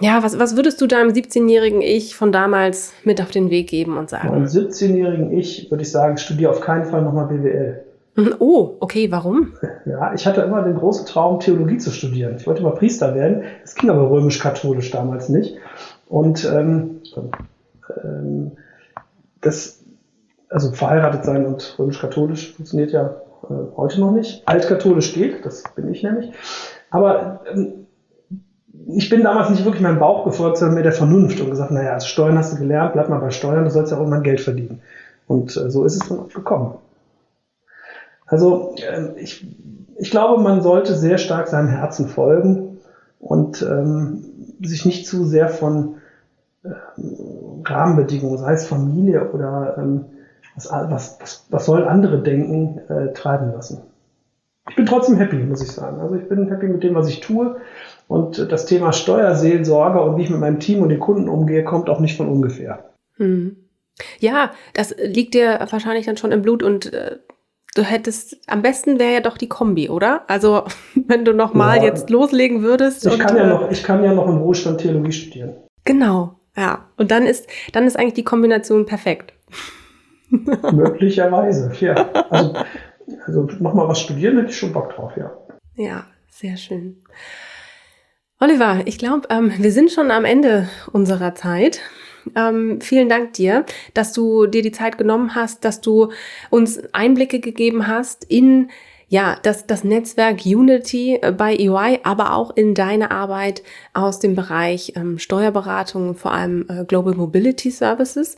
Ja, 0.01 0.23
was, 0.23 0.39
was 0.39 0.55
würdest 0.55 0.81
du 0.81 0.87
deinem 0.87 1.11
17-jährigen 1.11 1.83
Ich 1.83 2.15
von 2.15 2.31
damals 2.31 2.93
mit 3.05 3.21
auf 3.21 3.31
den 3.31 3.51
Weg 3.51 3.69
geben 3.69 3.97
und 3.97 4.09
sagen? 4.11 4.29
Meinem 4.29 4.45
17-jährigen 4.45 5.37
Ich 5.37 5.71
würde 5.71 5.83
ich 5.83 5.91
sagen, 5.91 6.19
studiere 6.19 6.51
auf 6.51 6.61
keinen 6.61 6.85
Fall 6.85 7.03
nochmal 7.03 7.27
BWL. 7.27 7.85
Hm, 8.15 8.35
oh, 8.41 8.77
okay, 8.81 9.11
warum? 9.11 9.55
Ja, 9.87 10.13
ich 10.13 10.27
hatte 10.27 10.43
immer 10.43 10.63
den 10.63 10.77
großen 10.77 11.07
Traum, 11.07 11.41
Theologie 11.41 11.79
zu 11.79 11.91
studieren. 11.91 12.37
Ich 12.37 12.47
wollte 12.47 12.63
mal 12.63 12.75
Priester 12.75 13.15
werden. 13.15 13.45
Das 13.63 13.75
ging 13.75 13.89
aber 13.89 14.11
römisch-katholisch 14.11 14.91
damals 14.91 15.29
nicht. 15.31 15.57
Und 16.09 16.45
ähm, 16.45 17.01
ähm, 18.05 18.53
das, 19.41 19.78
also 20.51 20.73
verheiratet 20.73 21.25
sein 21.25 21.47
und 21.47 21.77
römisch-katholisch 21.79 22.55
funktioniert 22.55 22.93
ja 22.93 23.17
äh, 23.45 23.77
heute 23.77 24.01
noch 24.01 24.13
nicht. 24.13 24.43
Altkatholisch 24.47 25.15
geht, 25.15 25.45
das 25.45 25.65
bin 25.75 25.93
ich 25.93 26.03
nämlich. 26.03 26.33
Aber 26.91 27.41
ähm, 27.53 27.87
ich 28.87 29.11
bin 29.11 29.23
damals 29.23 29.51
nicht 29.51 29.65
wirklich 29.65 29.83
meinem 29.83 29.99
Bauch 29.99 30.25
gefolgt, 30.25 30.59
sondern 30.59 30.77
mir 30.77 30.83
der 30.83 30.93
Vernunft 30.93 31.41
und 31.41 31.51
gesagt, 31.51 31.71
naja, 31.71 31.93
als 31.93 32.07
Steuern 32.07 32.39
hast 32.39 32.55
du 32.55 32.59
gelernt, 32.59 32.95
bleib 32.95 33.09
mal 33.09 33.19
bei 33.19 33.31
Steuern, 33.31 33.65
du 33.65 33.71
sollst 33.71 33.91
ja 33.91 33.99
auch 33.99 34.01
irgendwann 34.01 34.23
Geld 34.23 34.41
verdienen. 34.41 34.81
Und 35.27 35.57
äh, 35.57 35.71
so 35.71 35.85
ist 35.85 36.01
es 36.01 36.09
dann 36.09 36.21
auch 36.21 36.29
gekommen. 36.29 36.75
Also 38.27 38.75
äh, 38.77 39.21
ich, 39.21 39.47
ich 39.99 40.11
glaube, 40.11 40.43
man 40.43 40.63
sollte 40.63 40.95
sehr 40.95 41.19
stark 41.19 41.49
seinem 41.49 41.69
Herzen 41.69 42.09
folgen 42.09 42.79
und 43.21 43.63
ähm, 43.63 44.25
sich 44.63 44.87
nicht 44.87 45.07
zu 45.07 45.25
sehr 45.25 45.49
von 45.49 45.97
äh, 46.63 46.71
Rahmenbedingungen, 47.65 48.39
sei 48.39 48.53
es 48.53 48.67
Familie 48.67 49.33
oder 49.33 49.77
ähm, 49.79 50.05
was, 50.59 50.91
was, 50.91 51.19
was, 51.21 51.47
was 51.51 51.67
sollen 51.67 51.85
andere 51.85 52.23
denken, 52.23 52.81
äh, 52.89 53.13
treiben 53.13 53.53
lassen. 53.53 53.83
Ich 54.69 54.77
bin 54.77 54.87
trotzdem 54.87 55.17
happy, 55.17 55.37
muss 55.37 55.63
ich 55.63 55.73
sagen. 55.73 56.01
Also 56.01 56.17
ich 56.17 56.29
bin 56.29 56.49
happy 56.49 56.67
mit 56.69 56.83
dem, 56.83 56.95
was 56.95 57.09
ich 57.09 57.21
tue. 57.21 57.57
Und 58.07 58.51
das 58.51 58.67
Thema 58.67 58.93
Steuerseelsorge 58.93 60.01
und 60.01 60.17
wie 60.17 60.23
ich 60.23 60.31
mit 60.31 60.41
meinem 60.41 60.61
Team 60.61 60.83
und 60.83 60.91
den 60.91 61.01
Kunden 61.01 61.29
umgehe, 61.29 61.65
kommt 61.65 61.89
auch 61.89 62.01
nicht 62.01 62.17
von 62.17 62.29
ungefähr. 62.29 62.91
Hm. 63.17 63.57
Ja, 64.19 64.53
das 64.75 64.95
liegt 64.99 65.35
dir 65.35 65.59
wahrscheinlich 65.71 66.07
dann 66.07 66.17
schon 66.17 66.33
im 66.33 66.43
Blut 66.43 66.63
und 66.63 66.93
äh, 66.93 67.17
du 67.75 67.83
hättest, 67.83 68.37
am 68.47 68.63
besten 68.63 68.99
wäre 68.99 69.15
ja 69.15 69.21
doch 69.21 69.37
die 69.37 69.49
Kombi, 69.49 69.89
oder? 69.89 70.23
Also 70.29 70.65
wenn 70.95 71.25
du 71.25 71.33
nochmal 71.33 71.79
ja, 71.79 71.85
jetzt 71.85 72.11
loslegen 72.11 72.63
würdest. 72.63 73.07
Ich, 73.07 73.19
kann 73.19 73.37
ja 73.37 73.45
äh, 73.45 73.49
noch, 73.49 73.71
ich 73.71 73.83
kann 73.83 74.05
ja 74.05 74.13
noch 74.13 74.29
im 74.29 74.41
Wohlstand 74.41 74.81
Theologie 74.81 75.13
studieren. 75.13 75.55
Genau, 75.85 76.37
ja. 76.57 76.87
Und 76.97 77.11
dann 77.11 77.27
ist, 77.27 77.47
dann 77.73 77.87
ist 77.87 77.99
eigentlich 77.99 78.15
die 78.15 78.25
Kombination 78.25 78.87
perfekt. 78.87 79.33
Möglicherweise, 80.73 81.73
ja. 81.81 81.95
Also, 82.31 82.55
also 83.27 83.43
nochmal 83.61 83.89
was 83.89 84.01
studieren 84.01 84.37
hätte 84.37 84.51
ich 84.51 84.59
schon 84.59 84.73
Bock 84.73 84.95
drauf, 84.95 85.13
ja. 85.17 85.37
Ja, 85.75 86.07
sehr 86.29 86.57
schön. 86.57 87.03
Oliver, 88.41 88.83
ich 88.85 88.99
glaube, 88.99 89.29
ähm, 89.31 89.53
wir 89.59 89.73
sind 89.73 89.91
schon 89.91 90.11
am 90.11 90.25
Ende 90.25 90.69
unserer 90.93 91.35
Zeit. 91.35 91.81
Ähm, 92.37 92.81
vielen 92.81 93.09
Dank 93.09 93.33
dir, 93.33 93.65
dass 93.95 94.13
du 94.13 94.47
dir 94.47 94.63
die 94.63 94.73
Zeit 94.73 94.99
genommen 94.99 95.35
hast, 95.35 95.65
dass 95.65 95.81
du 95.81 96.13
uns 96.51 96.81
Einblicke 96.93 97.41
gegeben 97.41 97.87
hast 97.87 98.25
in 98.25 98.71
ja, 99.09 99.39
das, 99.43 99.67
das 99.67 99.85
Netzwerk 99.85 100.45
Unity 100.45 101.19
äh, 101.23 101.33
bei 101.33 101.57
EY, 101.57 102.01
aber 102.03 102.35
auch 102.35 102.55
in 102.55 102.75
deine 102.75 103.11
Arbeit 103.11 103.63
aus 103.95 104.21
dem 104.21 104.37
Bereich 104.37 104.93
ähm, 104.97 105.19
Steuerberatung, 105.19 106.15
vor 106.15 106.33
allem 106.33 106.67
äh, 106.69 106.85
Global 106.85 107.15
Mobility 107.15 107.71
Services. 107.71 108.37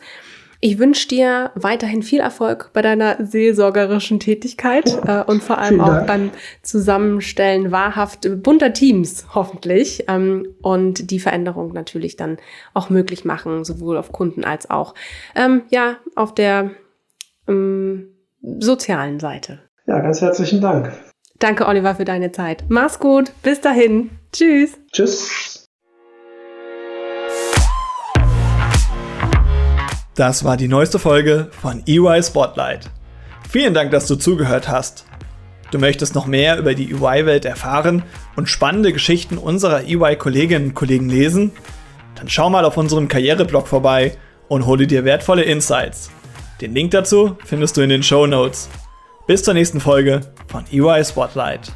Ich 0.62 0.78
wünsche 0.78 1.08
dir 1.08 1.52
weiterhin 1.54 2.02
viel 2.02 2.20
Erfolg 2.20 2.70
bei 2.74 2.82
deiner 2.82 3.24
seelsorgerischen 3.24 4.20
Tätigkeit 4.20 4.98
äh, 5.06 5.22
und 5.24 5.42
vor 5.42 5.56
allem 5.56 5.80
auch 5.80 6.04
beim 6.04 6.30
Zusammenstellen 6.62 7.72
wahrhaft 7.72 8.28
bunter 8.42 8.74
Teams, 8.74 9.24
hoffentlich. 9.34 10.04
Ähm, 10.08 10.54
und 10.60 11.10
die 11.10 11.18
Veränderung 11.18 11.72
natürlich 11.72 12.16
dann 12.16 12.36
auch 12.74 12.90
möglich 12.90 13.24
machen, 13.24 13.64
sowohl 13.64 13.96
auf 13.96 14.12
Kunden 14.12 14.44
als 14.44 14.68
auch 14.68 14.94
ähm, 15.34 15.62
ja, 15.70 15.96
auf 16.14 16.34
der 16.34 16.72
ähm, 17.48 18.08
sozialen 18.42 19.18
Seite. 19.18 19.60
Ja, 19.86 20.00
ganz 20.00 20.20
herzlichen 20.20 20.60
Dank. 20.60 20.92
Danke, 21.38 21.66
Oliver, 21.66 21.94
für 21.94 22.04
deine 22.04 22.32
Zeit. 22.32 22.64
Mach's 22.68 22.98
gut. 22.98 23.32
Bis 23.42 23.62
dahin. 23.62 24.10
Tschüss. 24.30 24.78
Tschüss. 24.92 25.56
Das 30.20 30.44
war 30.44 30.58
die 30.58 30.68
neueste 30.68 30.98
Folge 30.98 31.48
von 31.62 31.82
EY 31.86 32.22
Spotlight. 32.22 32.90
Vielen 33.48 33.72
Dank, 33.72 33.90
dass 33.90 34.06
du 34.06 34.16
zugehört 34.16 34.68
hast. 34.68 35.06
Du 35.70 35.78
möchtest 35.78 36.14
noch 36.14 36.26
mehr 36.26 36.58
über 36.58 36.74
die 36.74 36.92
EY-Welt 36.92 37.46
erfahren 37.46 38.02
und 38.36 38.50
spannende 38.50 38.92
Geschichten 38.92 39.38
unserer 39.38 39.84
EY-Kolleginnen 39.84 40.68
und 40.68 40.74
Kollegen 40.74 41.08
lesen? 41.08 41.52
Dann 42.16 42.28
schau 42.28 42.50
mal 42.50 42.66
auf 42.66 42.76
unserem 42.76 43.08
Karriereblog 43.08 43.66
vorbei 43.66 44.18
und 44.48 44.66
hole 44.66 44.86
dir 44.86 45.06
wertvolle 45.06 45.44
Insights. 45.44 46.10
Den 46.60 46.74
Link 46.74 46.90
dazu 46.90 47.38
findest 47.46 47.78
du 47.78 47.80
in 47.80 47.88
den 47.88 48.02
Show 48.02 48.26
Notes. 48.26 48.68
Bis 49.26 49.42
zur 49.42 49.54
nächsten 49.54 49.80
Folge 49.80 50.20
von 50.48 50.66
EY 50.70 51.02
Spotlight. 51.02 51.72